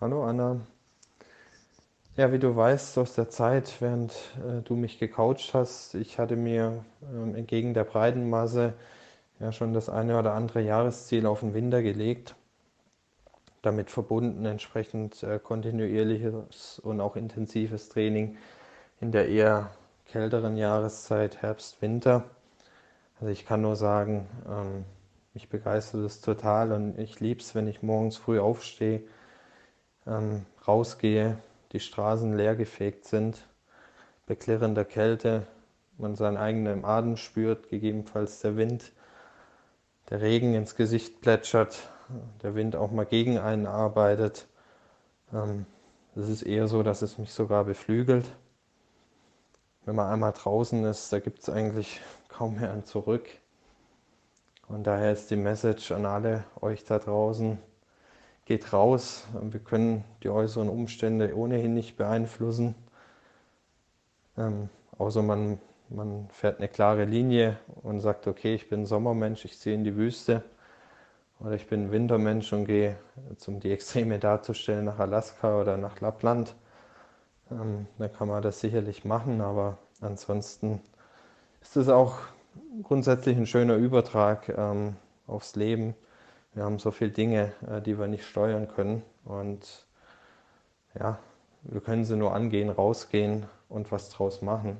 Hallo 0.00 0.24
Anna, 0.24 0.60
ja, 2.16 2.32
wie 2.32 2.38
du 2.38 2.56
weißt 2.56 2.96
aus 2.98 3.14
der 3.14 3.28
Zeit, 3.28 3.76
während 3.80 4.12
äh, 4.38 4.62
du 4.62 4.74
mich 4.74 4.98
gecoacht 4.98 5.52
hast, 5.52 5.94
ich 5.94 6.18
hatte 6.18 6.36
mir 6.36 6.84
ähm, 7.12 7.34
entgegen 7.34 7.74
der 7.74 7.84
breiten 7.84 8.30
Masse 8.30 8.74
ja 9.38 9.52
schon 9.52 9.74
das 9.74 9.90
eine 9.90 10.18
oder 10.18 10.32
andere 10.32 10.62
Jahresziel 10.62 11.26
auf 11.26 11.40
den 11.40 11.52
Winter 11.52 11.82
gelegt. 11.82 12.34
Damit 13.60 13.90
verbunden 13.90 14.46
entsprechend 14.46 15.22
äh, 15.22 15.38
kontinuierliches 15.38 16.78
und 16.78 17.00
auch 17.00 17.16
intensives 17.16 17.90
Training 17.90 18.38
in 19.00 19.12
der 19.12 19.28
eher 19.28 19.70
kälteren 20.06 20.56
Jahreszeit, 20.56 21.42
Herbst, 21.42 21.82
Winter. 21.82 22.24
Also 23.20 23.30
ich 23.30 23.44
kann 23.44 23.60
nur 23.60 23.76
sagen, 23.76 24.26
ähm, 24.48 24.84
mich 25.34 25.50
begeistert 25.50 26.02
es 26.02 26.22
total 26.22 26.72
und 26.72 26.98
ich 26.98 27.20
liebe 27.20 27.40
es, 27.40 27.54
wenn 27.54 27.66
ich 27.68 27.82
morgens 27.82 28.16
früh 28.16 28.38
aufstehe 28.40 29.02
ähm, 30.06 30.46
rausgehe, 30.66 31.36
die 31.72 31.80
Straßen 31.80 32.36
leergefegt 32.36 33.04
sind, 33.04 33.46
bei 34.26 34.34
klirrender 34.34 34.84
Kälte, 34.84 35.46
man 35.98 36.14
seinen 36.14 36.36
eigenen 36.36 36.84
Atem 36.84 37.16
spürt, 37.16 37.68
gegebenenfalls 37.68 38.40
der 38.40 38.56
Wind, 38.56 38.92
der 40.10 40.20
Regen 40.20 40.54
ins 40.54 40.76
Gesicht 40.76 41.20
plätschert, 41.20 41.90
der 42.42 42.54
Wind 42.54 42.76
auch 42.76 42.90
mal 42.90 43.06
gegen 43.06 43.38
einen 43.38 43.66
arbeitet. 43.66 44.46
Ähm, 45.32 45.66
es 46.14 46.28
ist 46.28 46.42
eher 46.42 46.68
so, 46.68 46.82
dass 46.82 47.02
es 47.02 47.18
mich 47.18 47.32
sogar 47.32 47.64
beflügelt. 47.64 48.26
Wenn 49.84 49.96
man 49.96 50.10
einmal 50.10 50.32
draußen 50.32 50.84
ist, 50.84 51.12
da 51.12 51.20
gibt 51.20 51.40
es 51.40 51.48
eigentlich 51.48 52.00
kaum 52.28 52.56
mehr 52.56 52.72
ein 52.72 52.84
Zurück. 52.84 53.28
Und 54.68 54.84
daher 54.84 55.12
ist 55.12 55.30
die 55.30 55.36
Message 55.36 55.92
an 55.92 56.06
alle 56.06 56.44
euch 56.60 56.84
da 56.84 56.98
draußen, 56.98 57.58
geht 58.46 58.72
raus. 58.72 59.26
Wir 59.42 59.60
können 59.60 60.04
die 60.22 60.30
äußeren 60.30 60.68
Umstände 60.68 61.36
ohnehin 61.36 61.74
nicht 61.74 61.96
beeinflussen. 61.96 62.74
Ähm, 64.38 64.70
außer 64.96 65.22
man, 65.22 65.58
man 65.88 66.28
fährt 66.30 66.58
eine 66.58 66.68
klare 66.68 67.04
Linie 67.04 67.58
und 67.82 68.00
sagt, 68.00 68.26
okay, 68.26 68.54
ich 68.54 68.68
bin 68.68 68.86
Sommermensch, 68.86 69.44
ich 69.44 69.58
ziehe 69.58 69.74
in 69.74 69.84
die 69.84 69.96
Wüste. 69.96 70.42
Oder 71.40 71.52
ich 71.52 71.66
bin 71.66 71.90
Wintermensch 71.90 72.52
und 72.52 72.64
gehe, 72.64 72.96
um 73.46 73.60
die 73.60 73.70
Extreme 73.70 74.18
darzustellen, 74.18 74.86
nach 74.86 75.00
Alaska 75.00 75.60
oder 75.60 75.76
nach 75.76 76.00
Lappland. 76.00 76.54
Ähm, 77.50 77.86
dann 77.98 78.12
kann 78.12 78.28
man 78.28 78.42
das 78.42 78.60
sicherlich 78.60 79.04
machen, 79.04 79.40
aber 79.40 79.78
ansonsten 80.00 80.80
ist 81.60 81.76
es 81.76 81.88
auch 81.88 82.18
grundsätzlich 82.84 83.36
ein 83.36 83.46
schöner 83.46 83.74
Übertrag 83.74 84.48
ähm, 84.48 84.96
aufs 85.26 85.56
Leben. 85.56 85.94
Wir 86.56 86.64
haben 86.64 86.78
so 86.78 86.90
viele 86.90 87.10
Dinge, 87.10 87.52
äh, 87.68 87.82
die 87.82 87.98
wir 87.98 88.06
nicht 88.06 88.24
steuern 88.24 88.66
können 88.66 89.02
und 89.26 89.84
ja, 90.98 91.18
wir 91.64 91.82
können 91.82 92.06
sie 92.06 92.16
nur 92.16 92.34
angehen, 92.34 92.70
rausgehen 92.70 93.44
und 93.68 93.92
was 93.92 94.08
draus 94.08 94.40
machen. 94.40 94.78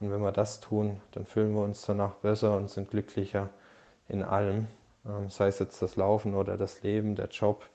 Und 0.00 0.10
wenn 0.10 0.22
wir 0.22 0.32
das 0.32 0.60
tun, 0.60 1.02
dann 1.10 1.26
fühlen 1.26 1.54
wir 1.54 1.60
uns 1.60 1.82
danach 1.82 2.14
besser 2.14 2.56
und 2.56 2.70
sind 2.70 2.90
glücklicher 2.90 3.50
in 4.08 4.22
allem. 4.22 4.68
Ähm, 5.04 5.28
sei 5.28 5.48
es 5.48 5.58
jetzt 5.58 5.82
das 5.82 5.96
Laufen 5.96 6.34
oder 6.34 6.56
das 6.56 6.82
Leben, 6.82 7.14
der 7.14 7.28
Job, 7.28 7.68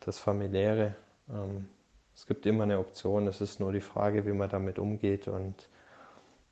das 0.00 0.18
Familiäre. 0.18 0.94
Ähm, 1.28 1.68
es 2.14 2.26
gibt 2.26 2.46
immer 2.46 2.62
eine 2.62 2.78
Option, 2.78 3.26
es 3.26 3.42
ist 3.42 3.60
nur 3.60 3.72
die 3.72 3.82
Frage, 3.82 4.24
wie 4.24 4.32
man 4.32 4.48
damit 4.48 4.78
umgeht. 4.78 5.28
Und 5.28 5.68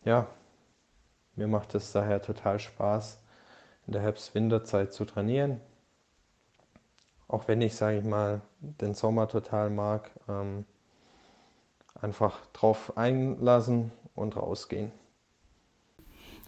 ja, 0.04 0.26
mir 1.34 1.48
macht 1.48 1.74
es 1.74 1.92
daher 1.92 2.20
total 2.20 2.58
Spaß, 2.58 3.22
in 3.86 3.94
der 3.94 4.02
Herbst-Winterzeit 4.02 4.92
zu 4.92 5.06
trainieren. 5.06 5.62
Auch 7.28 7.48
wenn 7.48 7.60
ich, 7.60 7.74
sage 7.74 7.98
ich 7.98 8.04
mal, 8.04 8.40
den 8.60 8.94
Sommer 8.94 9.28
total 9.28 9.70
mag, 9.70 10.10
ähm, 10.28 10.64
einfach 12.00 12.46
drauf 12.52 12.96
einlassen 12.96 13.90
und 14.14 14.36
rausgehen. 14.36 14.92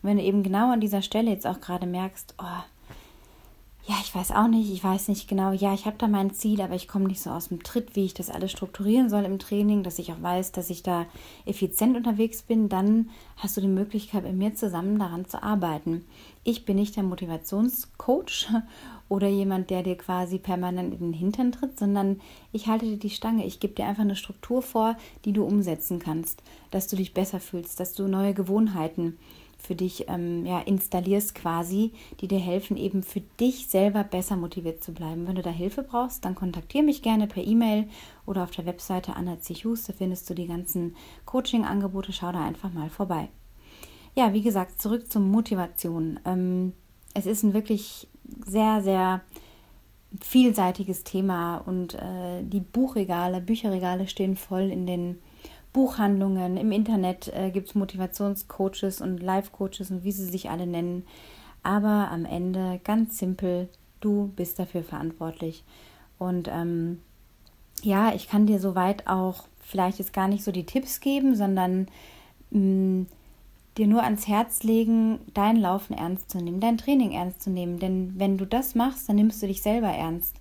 Wenn 0.02 0.18
du 0.18 0.22
eben 0.22 0.42
genau 0.42 0.72
an 0.72 0.80
dieser 0.80 1.02
Stelle 1.02 1.30
jetzt 1.30 1.46
auch 1.46 1.60
gerade 1.60 1.86
merkst, 1.86 2.34
oh, 2.38 2.62
ja, 3.88 3.94
ich 4.02 4.14
weiß 4.14 4.32
auch 4.32 4.48
nicht, 4.48 4.70
ich 4.70 4.84
weiß 4.84 5.08
nicht 5.08 5.28
genau, 5.28 5.52
ja, 5.52 5.72
ich 5.72 5.86
habe 5.86 5.96
da 5.96 6.08
mein 6.08 6.34
Ziel, 6.34 6.60
aber 6.60 6.74
ich 6.74 6.88
komme 6.88 7.06
nicht 7.06 7.22
so 7.22 7.30
aus 7.30 7.48
dem 7.48 7.62
Tritt, 7.62 7.96
wie 7.96 8.04
ich 8.04 8.12
das 8.12 8.28
alles 8.28 8.52
strukturieren 8.52 9.08
soll 9.08 9.24
im 9.24 9.38
Training, 9.38 9.82
dass 9.82 9.98
ich 9.98 10.12
auch 10.12 10.20
weiß, 10.20 10.52
dass 10.52 10.68
ich 10.68 10.82
da 10.82 11.06
effizient 11.46 11.96
unterwegs 11.96 12.42
bin, 12.42 12.68
dann 12.68 13.08
hast 13.36 13.56
du 13.56 13.62
die 13.62 13.66
Möglichkeit, 13.66 14.24
mit 14.24 14.34
mir 14.34 14.54
zusammen 14.54 14.98
daran 14.98 15.24
zu 15.24 15.42
arbeiten. 15.42 16.04
Ich 16.44 16.66
bin 16.66 16.76
nicht 16.76 16.96
der 16.96 17.02
Motivationscoach 17.02 18.48
oder 19.08 19.28
jemand, 19.28 19.70
der 19.70 19.82
dir 19.82 19.96
quasi 19.96 20.38
permanent 20.38 20.92
in 20.92 21.00
den 21.00 21.12
Hintern 21.12 21.52
tritt, 21.52 21.78
sondern 21.78 22.20
ich 22.52 22.66
halte 22.66 22.86
dir 22.86 22.98
die 22.98 23.10
Stange. 23.10 23.46
Ich 23.46 23.60
gebe 23.60 23.74
dir 23.74 23.86
einfach 23.86 24.02
eine 24.02 24.16
Struktur 24.16 24.62
vor, 24.62 24.96
die 25.24 25.32
du 25.32 25.44
umsetzen 25.44 25.98
kannst, 25.98 26.42
dass 26.70 26.88
du 26.88 26.96
dich 26.96 27.14
besser 27.14 27.40
fühlst, 27.40 27.80
dass 27.80 27.94
du 27.94 28.06
neue 28.06 28.34
Gewohnheiten 28.34 29.18
für 29.58 29.74
dich 29.74 30.08
ähm, 30.08 30.46
ja, 30.46 30.60
installierst 30.60 31.34
quasi, 31.34 31.92
die 32.20 32.28
dir 32.28 32.38
helfen, 32.38 32.76
eben 32.76 33.02
für 33.02 33.20
dich 33.20 33.66
selber 33.66 34.04
besser 34.04 34.36
motiviert 34.36 34.84
zu 34.84 34.92
bleiben. 34.92 35.26
Wenn 35.26 35.34
du 35.34 35.42
da 35.42 35.50
Hilfe 35.50 35.82
brauchst, 35.82 36.24
dann 36.24 36.36
kontaktiere 36.36 36.84
mich 36.84 37.02
gerne 37.02 37.26
per 37.26 37.44
E-Mail 37.44 37.88
oder 38.24 38.44
auf 38.44 38.52
der 38.52 38.66
Webseite 38.66 39.16
Anna 39.16 39.40
Zichus, 39.40 39.84
da 39.84 39.92
findest 39.92 40.30
du 40.30 40.34
die 40.34 40.46
ganzen 40.46 40.94
Coaching-Angebote, 41.24 42.12
schau 42.12 42.30
da 42.30 42.44
einfach 42.44 42.72
mal 42.72 42.88
vorbei. 42.88 43.28
Ja, 44.14 44.32
wie 44.32 44.42
gesagt, 44.42 44.80
zurück 44.80 45.10
zur 45.10 45.22
Motivation. 45.22 46.20
Ähm, 46.24 46.72
es 47.14 47.26
ist 47.26 47.42
ein 47.42 47.54
wirklich 47.54 48.08
sehr, 48.46 48.82
sehr 48.82 49.20
vielseitiges 50.22 51.04
Thema 51.04 51.58
und 51.58 51.94
äh, 51.94 52.42
die 52.42 52.60
Buchregale, 52.60 53.40
Bücherregale 53.40 54.08
stehen 54.08 54.36
voll 54.36 54.70
in 54.70 54.86
den 54.86 55.18
Buchhandlungen, 55.72 56.56
im 56.56 56.72
Internet 56.72 57.28
äh, 57.34 57.50
gibt 57.50 57.68
es 57.68 57.74
Motivationscoaches 57.74 59.00
und 59.00 59.22
Life-Coaches 59.22 59.90
und 59.90 60.02
wie 60.02 60.12
sie 60.12 60.24
sich 60.24 60.50
alle 60.50 60.66
nennen. 60.66 61.04
Aber 61.62 62.10
am 62.10 62.24
Ende 62.24 62.80
ganz 62.84 63.18
simpel, 63.18 63.68
du 64.00 64.32
bist 64.34 64.58
dafür 64.58 64.82
verantwortlich. 64.82 65.64
Und 66.18 66.48
ähm, 66.48 67.00
ja, 67.82 68.14
ich 68.14 68.28
kann 68.28 68.46
dir 68.46 68.60
soweit 68.60 69.06
auch 69.06 69.44
vielleicht 69.60 69.98
jetzt 69.98 70.12
gar 70.12 70.28
nicht 70.28 70.42
so 70.42 70.52
die 70.52 70.66
Tipps 70.66 71.00
geben, 71.00 71.36
sondern 71.36 71.88
mh, 72.50 72.60
mm, 72.60 73.06
dir 73.76 73.86
nur 73.86 74.02
ans 74.02 74.26
Herz 74.26 74.62
legen, 74.62 75.20
dein 75.34 75.56
Laufen 75.56 75.96
ernst 75.96 76.30
zu 76.30 76.38
nehmen, 76.38 76.60
dein 76.60 76.78
Training 76.78 77.12
ernst 77.12 77.42
zu 77.42 77.50
nehmen. 77.50 77.78
Denn 77.78 78.14
wenn 78.16 78.38
du 78.38 78.44
das 78.44 78.74
machst, 78.74 79.08
dann 79.08 79.16
nimmst 79.16 79.42
du 79.42 79.46
dich 79.46 79.62
selber 79.62 79.88
ernst. 79.88 80.36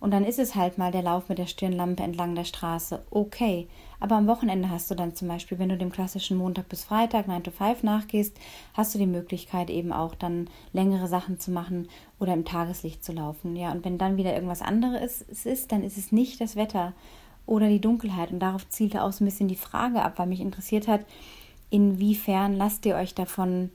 Und 0.00 0.12
dann 0.12 0.24
ist 0.24 0.38
es 0.38 0.54
halt 0.54 0.78
mal 0.78 0.92
der 0.92 1.02
Lauf 1.02 1.28
mit 1.28 1.38
der 1.38 1.46
Stirnlampe 1.46 2.02
entlang 2.02 2.34
der 2.34 2.44
Straße. 2.44 3.02
Okay. 3.10 3.66
Aber 4.00 4.14
am 4.14 4.28
Wochenende 4.28 4.70
hast 4.70 4.88
du 4.90 4.94
dann 4.94 5.16
zum 5.16 5.26
Beispiel, 5.26 5.58
wenn 5.58 5.70
du 5.70 5.76
dem 5.76 5.90
klassischen 5.90 6.36
Montag 6.36 6.68
bis 6.68 6.84
Freitag 6.84 7.26
9 7.26 7.42
to 7.42 7.50
5 7.50 7.82
nachgehst, 7.82 8.36
hast 8.74 8.94
du 8.94 8.98
die 8.98 9.06
Möglichkeit 9.06 9.70
eben 9.70 9.92
auch 9.92 10.14
dann 10.14 10.48
längere 10.72 11.08
Sachen 11.08 11.40
zu 11.40 11.50
machen 11.50 11.88
oder 12.20 12.32
im 12.32 12.44
Tageslicht 12.44 13.04
zu 13.04 13.12
laufen. 13.12 13.56
Ja, 13.56 13.72
und 13.72 13.84
wenn 13.84 13.98
dann 13.98 14.16
wieder 14.16 14.34
irgendwas 14.34 14.62
anderes 14.62 15.22
ist, 15.22 15.72
dann 15.72 15.82
ist 15.82 15.98
es 15.98 16.12
nicht 16.12 16.40
das 16.40 16.54
Wetter 16.54 16.92
oder 17.44 17.68
die 17.68 17.80
Dunkelheit. 17.80 18.30
Und 18.30 18.38
darauf 18.38 18.68
zielte 18.68 19.02
auch 19.02 19.10
so 19.10 19.24
ein 19.24 19.26
bisschen 19.26 19.48
die 19.48 19.56
Frage 19.56 20.02
ab, 20.02 20.14
weil 20.16 20.28
mich 20.28 20.40
interessiert 20.40 20.86
hat, 20.86 21.00
inwiefern 21.70 22.56
lasst 22.56 22.86
ihr 22.86 22.96
euch 22.96 23.14
davon 23.14 23.70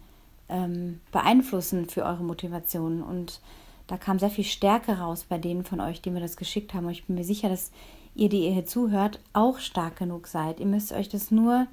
ähm, 0.49 0.99
beeinflussen 1.11 1.87
für 1.87 2.03
eure 2.03 2.23
Motivation 2.23 3.01
und 3.01 3.41
da 3.87 3.97
kam 3.97 4.19
sehr 4.19 4.29
viel 4.29 4.43
Stärke 4.43 4.99
raus 4.99 5.25
bei 5.27 5.37
denen 5.37 5.63
von 5.63 5.81
euch, 5.81 6.01
die 6.01 6.09
mir 6.09 6.21
das 6.21 6.37
geschickt 6.37 6.73
haben. 6.73 6.85
Und 6.85 6.91
ich 6.93 7.05
bin 7.05 7.15
mir 7.15 7.25
sicher, 7.25 7.49
dass 7.49 7.71
ihr, 8.15 8.29
die 8.29 8.45
ihr 8.45 8.51
hier 8.51 8.65
zuhört, 8.65 9.19
auch 9.33 9.59
stark 9.59 9.97
genug 9.97 10.27
seid. 10.27 10.59
Ihr 10.59 10.65
müsst 10.65 10.93
euch 10.93 11.09
das 11.09 11.31
nur 11.31 11.67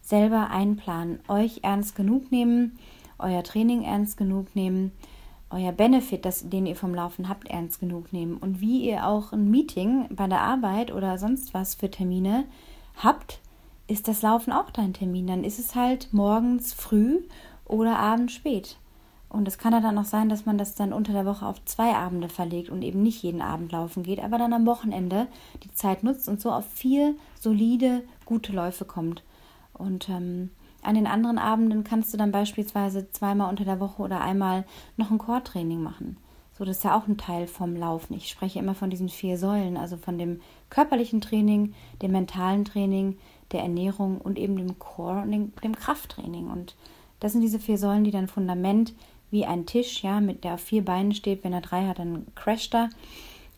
selber 0.00 0.50
einplanen, 0.50 1.20
euch 1.28 1.60
ernst 1.62 1.96
genug 1.96 2.30
nehmen, 2.30 2.78
euer 3.18 3.42
Training 3.42 3.82
ernst 3.82 4.16
genug 4.16 4.54
nehmen, 4.54 4.92
euer 5.50 5.72
Benefit, 5.72 6.24
das, 6.24 6.48
den 6.48 6.66
ihr 6.66 6.76
vom 6.76 6.94
Laufen 6.94 7.28
habt, 7.28 7.48
ernst 7.48 7.80
genug 7.80 8.12
nehmen 8.12 8.36
und 8.36 8.60
wie 8.60 8.88
ihr 8.88 9.06
auch 9.06 9.32
ein 9.32 9.50
Meeting 9.50 10.06
bei 10.10 10.26
der 10.26 10.42
Arbeit 10.42 10.92
oder 10.92 11.18
sonst 11.18 11.54
was 11.54 11.74
für 11.74 11.90
Termine 11.90 12.44
habt, 12.96 13.40
ist 13.88 14.06
das 14.06 14.22
Laufen 14.22 14.52
auch 14.52 14.70
dein 14.70 14.92
Termin. 14.92 15.26
Dann 15.26 15.44
ist 15.44 15.58
es 15.58 15.74
halt 15.74 16.12
morgens 16.12 16.72
früh 16.72 17.22
oder 17.64 17.98
abends 17.98 18.34
spät. 18.34 18.76
Und 19.30 19.46
es 19.46 19.58
kann 19.58 19.72
ja 19.72 19.80
dann 19.80 19.98
auch 19.98 20.04
sein, 20.04 20.28
dass 20.28 20.46
man 20.46 20.56
das 20.56 20.74
dann 20.74 20.92
unter 20.92 21.12
der 21.12 21.26
Woche 21.26 21.44
auf 21.44 21.62
zwei 21.64 21.94
Abende 21.94 22.28
verlegt 22.28 22.70
und 22.70 22.82
eben 22.82 23.02
nicht 23.02 23.22
jeden 23.22 23.42
Abend 23.42 23.72
laufen 23.72 24.02
geht, 24.02 24.20
aber 24.20 24.38
dann 24.38 24.54
am 24.54 24.64
Wochenende 24.64 25.26
die 25.64 25.72
Zeit 25.72 26.02
nutzt 26.02 26.28
und 26.28 26.40
so 26.40 26.50
auf 26.50 26.66
vier 26.66 27.14
solide, 27.38 28.04
gute 28.24 28.52
Läufe 28.52 28.86
kommt. 28.86 29.22
Und 29.74 30.08
ähm, 30.08 30.50
an 30.82 30.94
den 30.94 31.06
anderen 31.06 31.38
Abenden 31.38 31.84
kannst 31.84 32.12
du 32.12 32.16
dann 32.16 32.32
beispielsweise 32.32 33.10
zweimal 33.10 33.50
unter 33.50 33.64
der 33.64 33.80
Woche 33.80 34.02
oder 34.02 34.20
einmal 34.22 34.64
noch 34.96 35.10
ein 35.10 35.18
Core-Training 35.18 35.82
machen. 35.82 36.16
So, 36.56 36.64
das 36.64 36.78
ist 36.78 36.84
ja 36.84 36.98
auch 36.98 37.06
ein 37.06 37.18
Teil 37.18 37.46
vom 37.46 37.76
Laufen. 37.76 38.14
Ich 38.14 38.28
spreche 38.28 38.58
immer 38.58 38.74
von 38.74 38.90
diesen 38.90 39.08
vier 39.08 39.38
Säulen, 39.38 39.76
also 39.76 39.96
von 39.96 40.18
dem 40.18 40.40
körperlichen 40.70 41.20
Training, 41.20 41.74
dem 42.02 42.12
mentalen 42.12 42.64
Training, 42.64 43.16
der 43.52 43.60
Ernährung 43.60 44.20
und 44.20 44.38
eben 44.38 44.56
dem 44.56 44.78
Core 44.78 45.22
und 45.22 45.32
dem, 45.32 45.74
Krafttraining. 45.74 46.48
Und 46.48 46.74
das 47.20 47.32
sind 47.32 47.40
diese 47.40 47.58
vier 47.58 47.78
Säulen, 47.78 48.04
die 48.04 48.10
dann 48.10 48.28
Fundament 48.28 48.94
wie 49.30 49.44
ein 49.44 49.66
Tisch, 49.66 50.02
ja, 50.02 50.20
mit 50.20 50.44
der 50.44 50.54
auf 50.54 50.60
vier 50.60 50.84
Beinen 50.84 51.12
steht. 51.12 51.44
Wenn 51.44 51.52
er 51.52 51.60
drei 51.60 51.86
hat, 51.86 51.98
dann 51.98 52.26
crasht 52.34 52.74
er. 52.74 52.90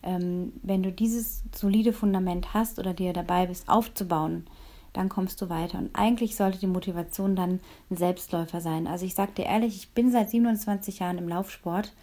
Ähm, 0.03 0.53
wenn 0.63 0.83
du 0.83 0.91
dieses 0.91 1.43
solide 1.53 1.93
Fundament 1.93 2.53
hast 2.53 2.79
oder 2.79 2.93
dir 2.93 3.13
dabei 3.13 3.45
bist, 3.45 3.69
aufzubauen, 3.69 4.47
dann 4.93 5.09
kommst 5.09 5.41
du 5.41 5.49
weiter. 5.49 5.77
Und 5.77 5.91
eigentlich 5.93 6.35
sollte 6.35 6.59
die 6.59 6.67
Motivation 6.67 7.35
dann 7.35 7.59
ein 7.89 7.97
Selbstläufer 7.97 8.61
sein. 8.61 8.87
Also 8.87 9.05
ich 9.05 9.15
sage 9.15 9.31
dir 9.37 9.45
ehrlich, 9.45 9.75
ich 9.75 9.89
bin 9.89 10.11
seit 10.11 10.29
27 10.29 10.99
Jahren 10.99 11.17
im 11.17 11.29
Laufsport 11.29 11.93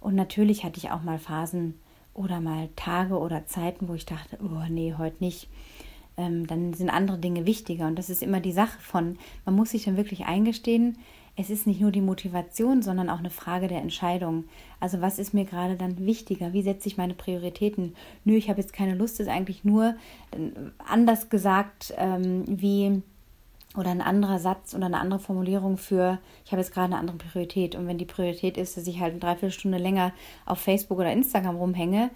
und 0.00 0.14
natürlich 0.14 0.64
hatte 0.64 0.78
ich 0.78 0.90
auch 0.90 1.02
mal 1.02 1.18
Phasen 1.18 1.74
oder 2.14 2.40
mal 2.40 2.68
Tage 2.76 3.18
oder 3.18 3.46
Zeiten, 3.46 3.88
wo 3.88 3.94
ich 3.94 4.06
dachte, 4.06 4.38
oh 4.42 4.64
nee, 4.68 4.94
heute 4.96 5.16
nicht. 5.20 5.48
Ähm, 6.20 6.46
dann 6.46 6.74
sind 6.74 6.90
andere 6.90 7.18
Dinge 7.18 7.46
wichtiger. 7.46 7.86
Und 7.86 7.98
das 7.98 8.10
ist 8.10 8.22
immer 8.22 8.40
die 8.40 8.52
Sache 8.52 8.78
von, 8.80 9.16
man 9.44 9.54
muss 9.54 9.70
sich 9.70 9.84
dann 9.84 9.96
wirklich 9.96 10.26
eingestehen, 10.26 10.98
es 11.36 11.48
ist 11.48 11.66
nicht 11.66 11.80
nur 11.80 11.90
die 11.90 12.02
Motivation, 12.02 12.82
sondern 12.82 13.08
auch 13.08 13.20
eine 13.20 13.30
Frage 13.30 13.68
der 13.68 13.80
Entscheidung. 13.80 14.44
Also 14.78 15.00
was 15.00 15.18
ist 15.18 15.32
mir 15.32 15.44
gerade 15.44 15.76
dann 15.76 16.04
wichtiger? 16.04 16.52
Wie 16.52 16.62
setze 16.62 16.88
ich 16.88 16.98
meine 16.98 17.14
Prioritäten? 17.14 17.94
Nö, 18.24 18.34
ich 18.34 18.50
habe 18.50 18.60
jetzt 18.60 18.72
keine 18.72 18.94
Lust, 18.94 19.20
ist 19.20 19.28
eigentlich 19.28 19.64
nur 19.64 19.94
äh, 20.32 20.50
anders 20.86 21.30
gesagt 21.30 21.94
ähm, 21.96 22.44
wie 22.46 23.02
oder 23.76 23.90
ein 23.90 24.00
anderer 24.00 24.40
Satz 24.40 24.74
oder 24.74 24.86
eine 24.86 24.98
andere 24.98 25.20
Formulierung 25.20 25.76
für, 25.76 26.18
ich 26.44 26.50
habe 26.50 26.60
jetzt 26.60 26.74
gerade 26.74 26.86
eine 26.86 26.98
andere 26.98 27.18
Priorität. 27.18 27.76
Und 27.76 27.86
wenn 27.86 27.98
die 27.98 28.04
Priorität 28.04 28.58
ist, 28.58 28.76
dass 28.76 28.86
ich 28.88 28.98
halt 28.98 29.12
eine 29.12 29.20
Dreiviertelstunde 29.20 29.78
länger 29.78 30.12
auf 30.44 30.58
Facebook 30.58 30.98
oder 30.98 31.12
Instagram 31.12 31.56
rumhänge, 31.56 32.10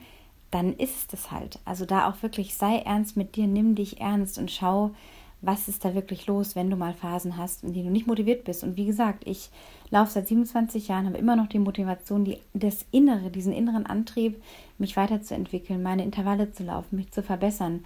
dann 0.54 0.72
ist 0.72 1.12
es 1.12 1.32
halt. 1.32 1.58
Also 1.64 1.84
da 1.84 2.08
auch 2.08 2.22
wirklich 2.22 2.54
sei 2.54 2.78
ernst 2.78 3.16
mit 3.16 3.34
dir, 3.34 3.48
nimm 3.48 3.74
dich 3.74 4.00
ernst 4.00 4.38
und 4.38 4.52
schau, 4.52 4.92
was 5.40 5.66
ist 5.66 5.84
da 5.84 5.94
wirklich 5.96 6.28
los, 6.28 6.54
wenn 6.54 6.70
du 6.70 6.76
mal 6.76 6.94
Phasen 6.94 7.36
hast, 7.36 7.64
in 7.64 7.72
denen 7.72 7.86
du 7.86 7.90
nicht 7.90 8.06
motiviert 8.06 8.44
bist. 8.44 8.62
Und 8.62 8.76
wie 8.76 8.86
gesagt, 8.86 9.26
ich 9.26 9.50
laufe 9.90 10.12
seit 10.12 10.28
27 10.28 10.86
Jahren, 10.86 11.06
habe 11.06 11.18
immer 11.18 11.34
noch 11.34 11.48
die 11.48 11.58
Motivation, 11.58 12.24
die, 12.24 12.38
das 12.54 12.86
Innere, 12.92 13.30
diesen 13.30 13.52
inneren 13.52 13.84
Antrieb, 13.84 14.40
mich 14.78 14.96
weiterzuentwickeln, 14.96 15.82
meine 15.82 16.04
Intervalle 16.04 16.52
zu 16.52 16.62
laufen, 16.62 16.96
mich 16.96 17.10
zu 17.10 17.24
verbessern, 17.24 17.84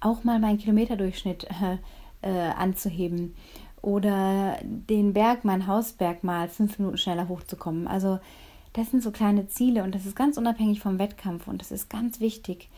auch 0.00 0.22
mal 0.22 0.38
meinen 0.38 0.58
Kilometerdurchschnitt 0.58 1.48
äh, 1.62 1.78
äh, 2.28 2.50
anzuheben 2.50 3.34
oder 3.80 4.58
den 4.62 5.14
Berg, 5.14 5.46
meinen 5.46 5.66
Hausberg 5.66 6.22
mal 6.22 6.48
fünf 6.50 6.78
Minuten 6.78 6.98
schneller 6.98 7.28
hochzukommen. 7.28 7.88
Also 7.88 8.20
das 8.72 8.90
sind 8.90 9.02
so 9.02 9.10
kleine 9.10 9.48
Ziele 9.48 9.82
und 9.82 9.94
das 9.94 10.06
ist 10.06 10.16
ganz 10.16 10.38
unabhängig 10.38 10.80
vom 10.80 10.98
Wettkampf 10.98 11.46
und 11.46 11.60
das 11.60 11.70
ist 11.70 11.90
ganz 11.90 12.20
wichtig. 12.20 12.70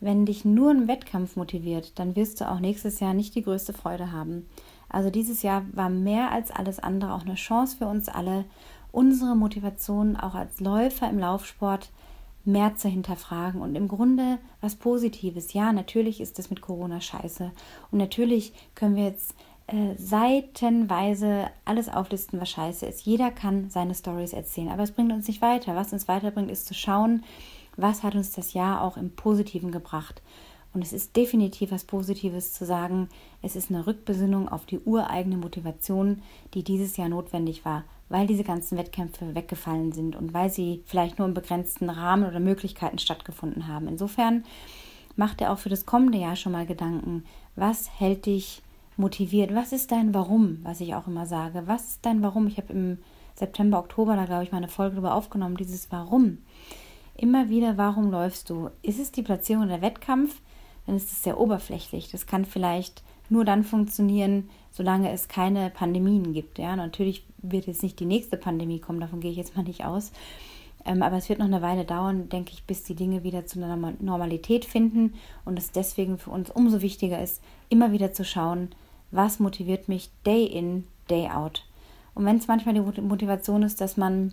Wenn 0.00 0.26
dich 0.26 0.44
nur 0.44 0.70
ein 0.70 0.88
Wettkampf 0.88 1.36
motiviert, 1.36 1.98
dann 1.98 2.16
wirst 2.16 2.40
du 2.40 2.50
auch 2.50 2.60
nächstes 2.60 3.00
Jahr 3.00 3.14
nicht 3.14 3.34
die 3.34 3.42
größte 3.42 3.72
Freude 3.72 4.12
haben. 4.12 4.46
Also 4.88 5.10
dieses 5.10 5.42
Jahr 5.42 5.64
war 5.72 5.88
mehr 5.88 6.32
als 6.32 6.50
alles 6.50 6.78
andere 6.78 7.14
auch 7.14 7.24
eine 7.24 7.34
Chance 7.34 7.76
für 7.78 7.86
uns 7.86 8.08
alle, 8.08 8.44
unsere 8.92 9.36
Motivation 9.36 10.16
auch 10.16 10.34
als 10.34 10.60
Läufer 10.60 11.08
im 11.08 11.18
Laufsport 11.18 11.90
mehr 12.44 12.76
zu 12.76 12.88
hinterfragen 12.88 13.60
und 13.60 13.74
im 13.74 13.88
Grunde 13.88 14.38
was 14.60 14.76
Positives. 14.76 15.52
Ja, 15.52 15.72
natürlich 15.72 16.20
ist 16.20 16.38
es 16.38 16.50
mit 16.50 16.60
Corona 16.60 17.00
scheiße 17.00 17.50
und 17.90 17.98
natürlich 17.98 18.52
können 18.74 18.96
wir 18.96 19.04
jetzt 19.04 19.34
äh, 19.68 19.94
seitenweise 19.98 21.46
alles 21.64 21.88
auflisten, 21.88 22.40
was 22.40 22.50
scheiße 22.50 22.86
ist. 22.86 23.04
Jeder 23.04 23.30
kann 23.30 23.68
seine 23.70 23.94
Stories 23.94 24.32
erzählen, 24.32 24.68
aber 24.68 24.84
es 24.84 24.92
bringt 24.92 25.12
uns 25.12 25.26
nicht 25.26 25.42
weiter. 25.42 25.74
Was 25.74 25.92
uns 25.92 26.06
weiterbringt, 26.06 26.50
ist 26.50 26.66
zu 26.66 26.74
schauen, 26.74 27.24
was 27.76 28.02
hat 28.02 28.14
uns 28.14 28.32
das 28.32 28.52
Jahr 28.52 28.82
auch 28.82 28.96
im 28.96 29.10
Positiven 29.10 29.72
gebracht. 29.72 30.22
Und 30.72 30.82
es 30.82 30.92
ist 30.92 31.16
definitiv 31.16 31.72
was 31.72 31.84
Positives 31.84 32.52
zu 32.52 32.66
sagen, 32.66 33.08
es 33.42 33.56
ist 33.56 33.70
eine 33.70 33.86
Rückbesinnung 33.86 34.48
auf 34.48 34.66
die 34.66 34.78
ureigene 34.78 35.38
Motivation, 35.38 36.22
die 36.54 36.62
dieses 36.62 36.96
Jahr 36.96 37.08
notwendig 37.08 37.64
war, 37.64 37.84
weil 38.08 38.26
diese 38.26 38.44
ganzen 38.44 38.76
Wettkämpfe 38.76 39.34
weggefallen 39.34 39.92
sind 39.92 40.16
und 40.16 40.34
weil 40.34 40.50
sie 40.50 40.82
vielleicht 40.84 41.18
nur 41.18 41.26
im 41.26 41.34
begrenzten 41.34 41.88
Rahmen 41.88 42.28
oder 42.28 42.40
Möglichkeiten 42.40 42.98
stattgefunden 42.98 43.68
haben. 43.68 43.88
Insofern 43.88 44.44
macht 45.16 45.40
er 45.40 45.50
auch 45.50 45.58
für 45.58 45.70
das 45.70 45.86
kommende 45.86 46.18
Jahr 46.18 46.36
schon 46.36 46.52
mal 46.52 46.66
Gedanken, 46.66 47.24
was 47.56 47.88
hält 47.98 48.26
dich 48.26 48.62
motiviert, 48.96 49.54
was 49.54 49.72
ist 49.72 49.92
dein 49.92 50.14
Warum, 50.14 50.58
was 50.62 50.80
ich 50.80 50.94
auch 50.94 51.06
immer 51.06 51.26
sage, 51.26 51.62
was 51.66 51.88
ist 51.88 52.06
dein 52.06 52.22
Warum? 52.22 52.46
Ich 52.46 52.56
habe 52.56 52.72
im 52.72 52.98
September, 53.34 53.78
Oktober, 53.78 54.16
da 54.16 54.24
glaube 54.24 54.44
ich, 54.44 54.52
mal 54.52 54.58
eine 54.58 54.68
Folge 54.68 54.96
darüber 54.96 55.14
aufgenommen, 55.14 55.56
dieses 55.56 55.92
Warum. 55.92 56.38
Immer 57.16 57.48
wieder, 57.48 57.76
warum 57.76 58.10
läufst 58.10 58.50
du? 58.50 58.70
Ist 58.82 58.98
es 58.98 59.12
die 59.12 59.22
Platzierung 59.22 59.68
der 59.68 59.82
Wettkampf? 59.82 60.40
Dann 60.86 60.96
ist 60.96 61.10
es 61.10 61.22
sehr 61.22 61.40
oberflächlich. 61.40 62.10
Das 62.10 62.26
kann 62.26 62.44
vielleicht 62.44 63.02
nur 63.28 63.44
dann 63.44 63.64
funktionieren, 63.64 64.48
solange 64.70 65.10
es 65.10 65.28
keine 65.28 65.70
Pandemien 65.70 66.32
gibt. 66.32 66.58
Ja, 66.58 66.76
natürlich 66.76 67.26
wird 67.38 67.66
jetzt 67.66 67.82
nicht 67.82 67.98
die 68.00 68.06
nächste 68.06 68.36
Pandemie 68.36 68.80
kommen, 68.80 69.00
davon 69.00 69.20
gehe 69.20 69.30
ich 69.30 69.36
jetzt 69.36 69.56
mal 69.56 69.62
nicht 69.62 69.84
aus. 69.84 70.12
Ähm, 70.84 71.02
aber 71.02 71.16
es 71.16 71.28
wird 71.28 71.40
noch 71.40 71.46
eine 71.46 71.62
Weile 71.62 71.84
dauern, 71.84 72.28
denke 72.28 72.52
ich, 72.52 72.64
bis 72.64 72.84
die 72.84 72.94
Dinge 72.94 73.24
wieder 73.24 73.46
zu 73.46 73.62
einer 73.62 73.76
Normalität 74.00 74.64
finden 74.64 75.14
und 75.44 75.58
es 75.58 75.72
deswegen 75.72 76.18
für 76.18 76.30
uns 76.30 76.50
umso 76.50 76.80
wichtiger 76.80 77.20
ist, 77.20 77.42
immer 77.68 77.92
wieder 77.92 78.12
zu 78.12 78.24
schauen, 78.24 78.68
was 79.10 79.38
motiviert 79.38 79.88
mich 79.88 80.10
day 80.24 80.44
in, 80.44 80.84
day 81.08 81.28
out. 81.28 81.64
Und 82.14 82.24
wenn 82.24 82.36
es 82.36 82.48
manchmal 82.48 82.74
die 82.74 83.00
Motivation 83.02 83.62
ist, 83.62 83.80
dass 83.80 83.96
man 83.96 84.32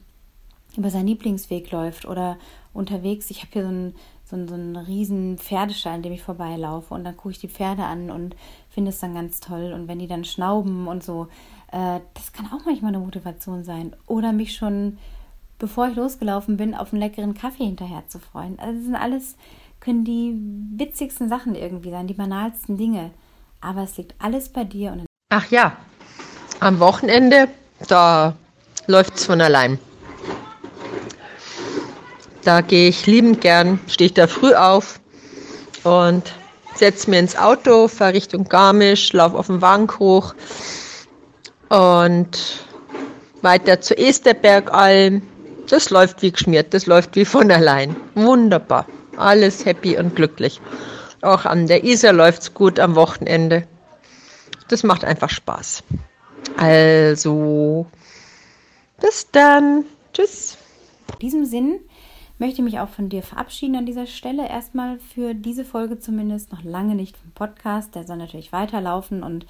über 0.77 0.89
seinen 0.89 1.07
Lieblingsweg 1.07 1.71
läuft 1.71 2.05
oder 2.05 2.37
unterwegs, 2.73 3.29
ich 3.29 3.41
habe 3.41 3.51
hier 3.51 3.63
so 3.63 3.67
einen, 3.67 3.95
so, 4.25 4.35
einen, 4.35 4.47
so 4.47 4.53
einen 4.55 4.75
riesen 4.75 5.37
Pferdestall, 5.37 5.95
an 5.95 6.01
dem 6.01 6.13
ich 6.13 6.23
vorbeilaufe 6.23 6.93
und 6.93 7.03
dann 7.03 7.15
gucke 7.15 7.31
ich 7.31 7.39
die 7.39 7.49
Pferde 7.49 7.83
an 7.83 8.09
und 8.09 8.35
finde 8.69 8.89
es 8.89 8.99
dann 8.99 9.13
ganz 9.13 9.39
toll 9.39 9.73
und 9.73 9.87
wenn 9.87 9.99
die 9.99 10.07
dann 10.07 10.23
schnauben 10.23 10.87
und 10.87 11.03
so, 11.03 11.27
äh, 11.71 11.99
das 12.13 12.33
kann 12.33 12.47
auch 12.47 12.65
manchmal 12.65 12.95
eine 12.95 13.03
Motivation 13.03 13.63
sein 13.63 13.95
oder 14.07 14.33
mich 14.33 14.55
schon, 14.55 14.97
bevor 15.59 15.89
ich 15.89 15.95
losgelaufen 15.95 16.57
bin, 16.57 16.73
auf 16.73 16.91
einen 16.91 17.01
leckeren 17.01 17.35
Kaffee 17.35 17.65
hinterher 17.65 18.07
zu 18.07 18.19
freuen. 18.19 18.57
Also 18.59 18.73
das 18.73 18.85
sind 18.85 18.95
alles, 18.95 19.35
können 19.79 20.05
die 20.05 20.35
witzigsten 20.77 21.29
Sachen 21.29 21.53
irgendwie 21.53 21.91
sein, 21.91 22.07
die 22.07 22.13
banalsten 22.13 22.77
Dinge, 22.77 23.11
aber 23.63 23.83
es 23.83 23.97
liegt 23.97 24.13
alles 24.19 24.49
bei 24.49 24.63
dir 24.63 24.91
und 24.91 25.05
Ach 25.29 25.49
ja, 25.49 25.75
am 26.59 26.79
Wochenende, 26.79 27.47
da 27.87 28.35
läuft 28.85 29.15
es 29.15 29.25
von 29.25 29.41
allein. 29.41 29.79
Da 32.43 32.61
gehe 32.61 32.89
ich 32.89 33.07
liebend 33.07 33.41
gern, 33.41 33.79
stehe 33.87 34.07
ich 34.07 34.13
da 34.13 34.27
früh 34.27 34.53
auf 34.53 34.99
und 35.83 36.33
setze 36.75 37.09
mir 37.09 37.19
ins 37.19 37.35
Auto, 37.35 37.87
fahre 37.87 38.13
Richtung 38.13 38.43
Garmisch, 38.43 39.13
laufe 39.13 39.37
auf 39.37 39.47
den 39.47 39.61
Wank 39.61 39.97
hoch 39.99 40.35
und 41.69 42.65
weiter 43.41 43.81
zur 43.81 43.97
Esterbergalm. 43.97 45.21
Das 45.67 45.89
läuft 45.89 46.21
wie 46.21 46.31
geschmiert, 46.31 46.73
das 46.73 46.85
läuft 46.85 47.15
wie 47.15 47.25
von 47.25 47.49
allein. 47.49 47.95
Wunderbar. 48.15 48.85
Alles 49.15 49.65
happy 49.65 49.97
und 49.97 50.15
glücklich. 50.15 50.59
Auch 51.23 51.45
an 51.45 51.67
der 51.67 51.85
Isar 51.85 52.11
läuft 52.11 52.41
es 52.41 52.53
gut 52.53 52.81
am 52.81 52.95
Wochenende. 52.95 53.65
Das 54.67 54.83
macht 54.83 55.05
einfach 55.05 55.29
Spaß. 55.29 55.81
Also, 56.57 57.85
bis 58.99 59.31
dann. 59.31 59.85
Tschüss. 60.11 60.57
In 61.13 61.19
diesem 61.19 61.45
Sinn 61.45 61.79
möchte 62.39 62.61
mich 62.61 62.79
auch 62.79 62.89
von 62.89 63.07
dir 63.07 63.23
verabschieden 63.23 63.77
an 63.77 63.85
dieser 63.85 64.05
Stelle. 64.05 64.49
Erstmal 64.49 64.99
für 64.99 65.33
diese 65.33 65.63
Folge 65.63 65.97
zumindest 65.97 66.51
noch 66.51 66.61
lange 66.63 66.93
nicht 66.93 67.15
vom 67.15 67.31
Podcast. 67.31 67.95
Der 67.95 68.05
soll 68.05 68.17
natürlich 68.17 68.51
weiterlaufen 68.51 69.23
und 69.23 69.45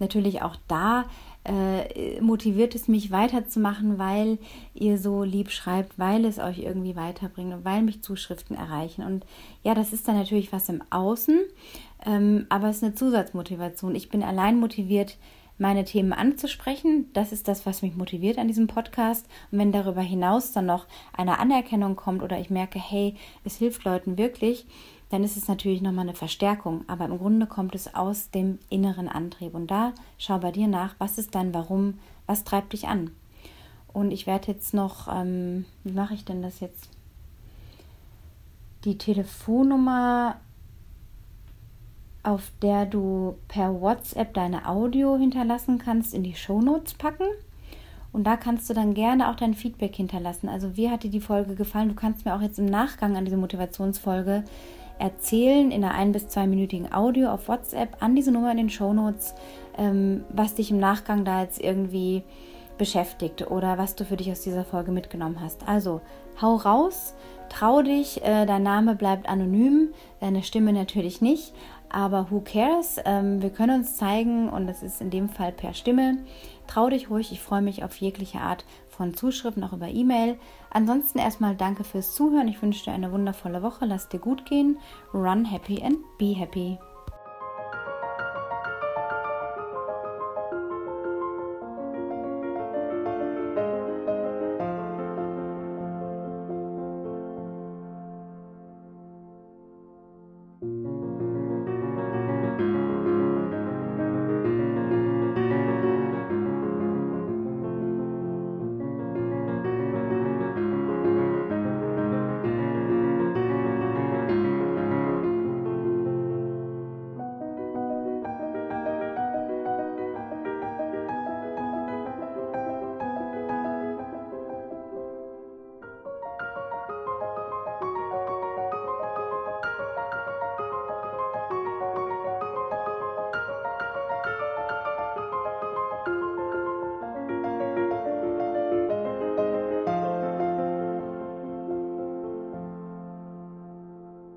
natürlich 0.00 0.42
auch 0.42 0.56
da 0.66 1.04
äh, 1.44 2.20
motiviert 2.20 2.74
es 2.74 2.88
mich 2.88 3.10
weiterzumachen, 3.10 3.98
weil 3.98 4.38
ihr 4.74 4.98
so 4.98 5.24
lieb 5.24 5.50
schreibt, 5.50 5.98
weil 5.98 6.24
es 6.24 6.38
euch 6.38 6.58
irgendwie 6.60 6.94
weiterbringt 6.94 7.52
und 7.52 7.64
weil 7.64 7.82
mich 7.82 8.02
Zuschriften 8.02 8.56
erreichen. 8.56 9.02
Und 9.02 9.26
ja, 9.62 9.74
das 9.74 9.92
ist 9.92 10.06
dann 10.06 10.16
natürlich 10.16 10.52
was 10.52 10.68
im 10.68 10.82
Außen, 10.90 11.40
ähm, 12.06 12.46
aber 12.48 12.68
es 12.68 12.76
ist 12.76 12.84
eine 12.84 12.94
Zusatzmotivation. 12.94 13.94
Ich 13.94 14.08
bin 14.08 14.22
allein 14.22 14.60
motiviert, 14.60 15.16
meine 15.58 15.84
Themen 15.84 16.12
anzusprechen. 16.12 17.10
Das 17.12 17.32
ist 17.32 17.48
das, 17.48 17.66
was 17.66 17.82
mich 17.82 17.96
motiviert 17.96 18.38
an 18.38 18.48
diesem 18.48 18.66
Podcast. 18.66 19.26
Und 19.50 19.58
wenn 19.58 19.72
darüber 19.72 20.00
hinaus 20.00 20.52
dann 20.52 20.66
noch 20.66 20.86
eine 21.12 21.38
Anerkennung 21.38 21.96
kommt 21.96 22.22
oder 22.22 22.38
ich 22.38 22.50
merke, 22.50 22.78
hey, 22.78 23.16
es 23.44 23.56
hilft 23.56 23.84
Leuten 23.84 24.18
wirklich, 24.18 24.66
dann 25.12 25.24
ist 25.24 25.36
es 25.36 25.48
natürlich 25.48 25.82
nochmal 25.82 26.08
eine 26.08 26.14
Verstärkung. 26.14 26.84
Aber 26.88 27.04
im 27.04 27.18
Grunde 27.18 27.46
kommt 27.46 27.74
es 27.74 27.94
aus 27.94 28.30
dem 28.30 28.58
inneren 28.70 29.08
Antrieb. 29.08 29.54
Und 29.54 29.70
da 29.70 29.92
schau 30.18 30.38
bei 30.38 30.52
dir 30.52 30.68
nach, 30.68 30.94
was 30.98 31.18
ist 31.18 31.34
dein 31.34 31.52
Warum, 31.52 31.98
was 32.26 32.44
treibt 32.44 32.72
dich 32.72 32.88
an? 32.88 33.10
Und 33.92 34.10
ich 34.10 34.26
werde 34.26 34.48
jetzt 34.48 34.72
noch, 34.72 35.08
ähm, 35.14 35.66
wie 35.84 35.92
mache 35.92 36.14
ich 36.14 36.24
denn 36.24 36.42
das 36.42 36.60
jetzt? 36.60 36.88
Die 38.84 38.98
Telefonnummer 38.98 40.36
auf 42.22 42.52
der 42.62 42.86
du 42.86 43.36
per 43.48 43.80
WhatsApp 43.80 44.34
deine 44.34 44.68
Audio 44.68 45.16
hinterlassen 45.16 45.78
kannst, 45.78 46.14
in 46.14 46.22
die 46.22 46.34
Shownotes 46.34 46.94
packen. 46.94 47.26
Und 48.12 48.24
da 48.24 48.36
kannst 48.36 48.68
du 48.68 48.74
dann 48.74 48.94
gerne 48.94 49.30
auch 49.30 49.36
dein 49.36 49.54
Feedback 49.54 49.96
hinterlassen. 49.96 50.48
Also 50.48 50.76
wie 50.76 50.90
hat 50.90 51.02
dir 51.02 51.10
die 51.10 51.20
Folge 51.20 51.54
gefallen? 51.54 51.88
Du 51.88 51.94
kannst 51.94 52.24
mir 52.24 52.34
auch 52.34 52.42
jetzt 52.42 52.58
im 52.58 52.66
Nachgang 52.66 53.16
an 53.16 53.24
diese 53.24 53.38
Motivationsfolge 53.38 54.44
erzählen 55.02 55.72
in 55.72 55.82
einer 55.82 55.94
ein- 55.94 56.12
bis 56.12 56.28
zweiminütigen 56.28 56.92
Audio 56.92 57.30
auf 57.30 57.48
WhatsApp 57.48 57.96
an 58.00 58.14
diese 58.14 58.30
Nummer 58.30 58.52
in 58.52 58.56
den 58.56 58.70
Shownotes, 58.70 59.34
ähm, 59.76 60.24
was 60.30 60.54
dich 60.54 60.70
im 60.70 60.78
Nachgang 60.78 61.24
da 61.24 61.42
jetzt 61.42 61.60
irgendwie 61.60 62.22
beschäftigt 62.78 63.50
oder 63.50 63.78
was 63.78 63.96
du 63.96 64.04
für 64.04 64.16
dich 64.16 64.30
aus 64.30 64.40
dieser 64.40 64.64
Folge 64.64 64.92
mitgenommen 64.92 65.40
hast. 65.40 65.68
Also 65.68 66.00
hau 66.40 66.54
raus, 66.54 67.14
trau 67.48 67.82
dich, 67.82 68.22
äh, 68.22 68.46
dein 68.46 68.62
Name 68.62 68.94
bleibt 68.94 69.28
anonym, 69.28 69.92
deine 70.20 70.42
Stimme 70.42 70.72
natürlich 70.72 71.20
nicht, 71.20 71.52
aber 71.90 72.28
who 72.30 72.40
cares? 72.40 72.96
Ähm, 73.04 73.42
wir 73.42 73.50
können 73.50 73.80
uns 73.80 73.96
zeigen 73.96 74.48
und 74.48 74.66
das 74.66 74.82
ist 74.82 75.00
in 75.00 75.10
dem 75.10 75.28
Fall 75.28 75.52
per 75.52 75.74
Stimme. 75.74 76.18
Trau 76.66 76.88
dich 76.88 77.10
ruhig, 77.10 77.32
ich 77.32 77.40
freue 77.40 77.60
mich 77.60 77.84
auf 77.84 77.96
jegliche 77.96 78.38
Art 78.38 78.64
von 79.02 79.14
Zuschriften, 79.14 79.64
auch 79.64 79.72
über 79.72 79.88
E-Mail. 79.88 80.38
Ansonsten 80.70 81.18
erstmal 81.18 81.56
danke 81.56 81.82
fürs 81.82 82.14
Zuhören. 82.14 82.46
Ich 82.46 82.62
wünsche 82.62 82.84
dir 82.84 82.92
eine 82.92 83.10
wundervolle 83.10 83.60
Woche. 83.60 83.84
Lass 83.84 84.08
dir 84.08 84.20
gut 84.20 84.46
gehen. 84.46 84.78
Run 85.12 85.44
happy 85.44 85.82
and 85.82 85.98
be 86.18 86.34
happy. 86.36 86.78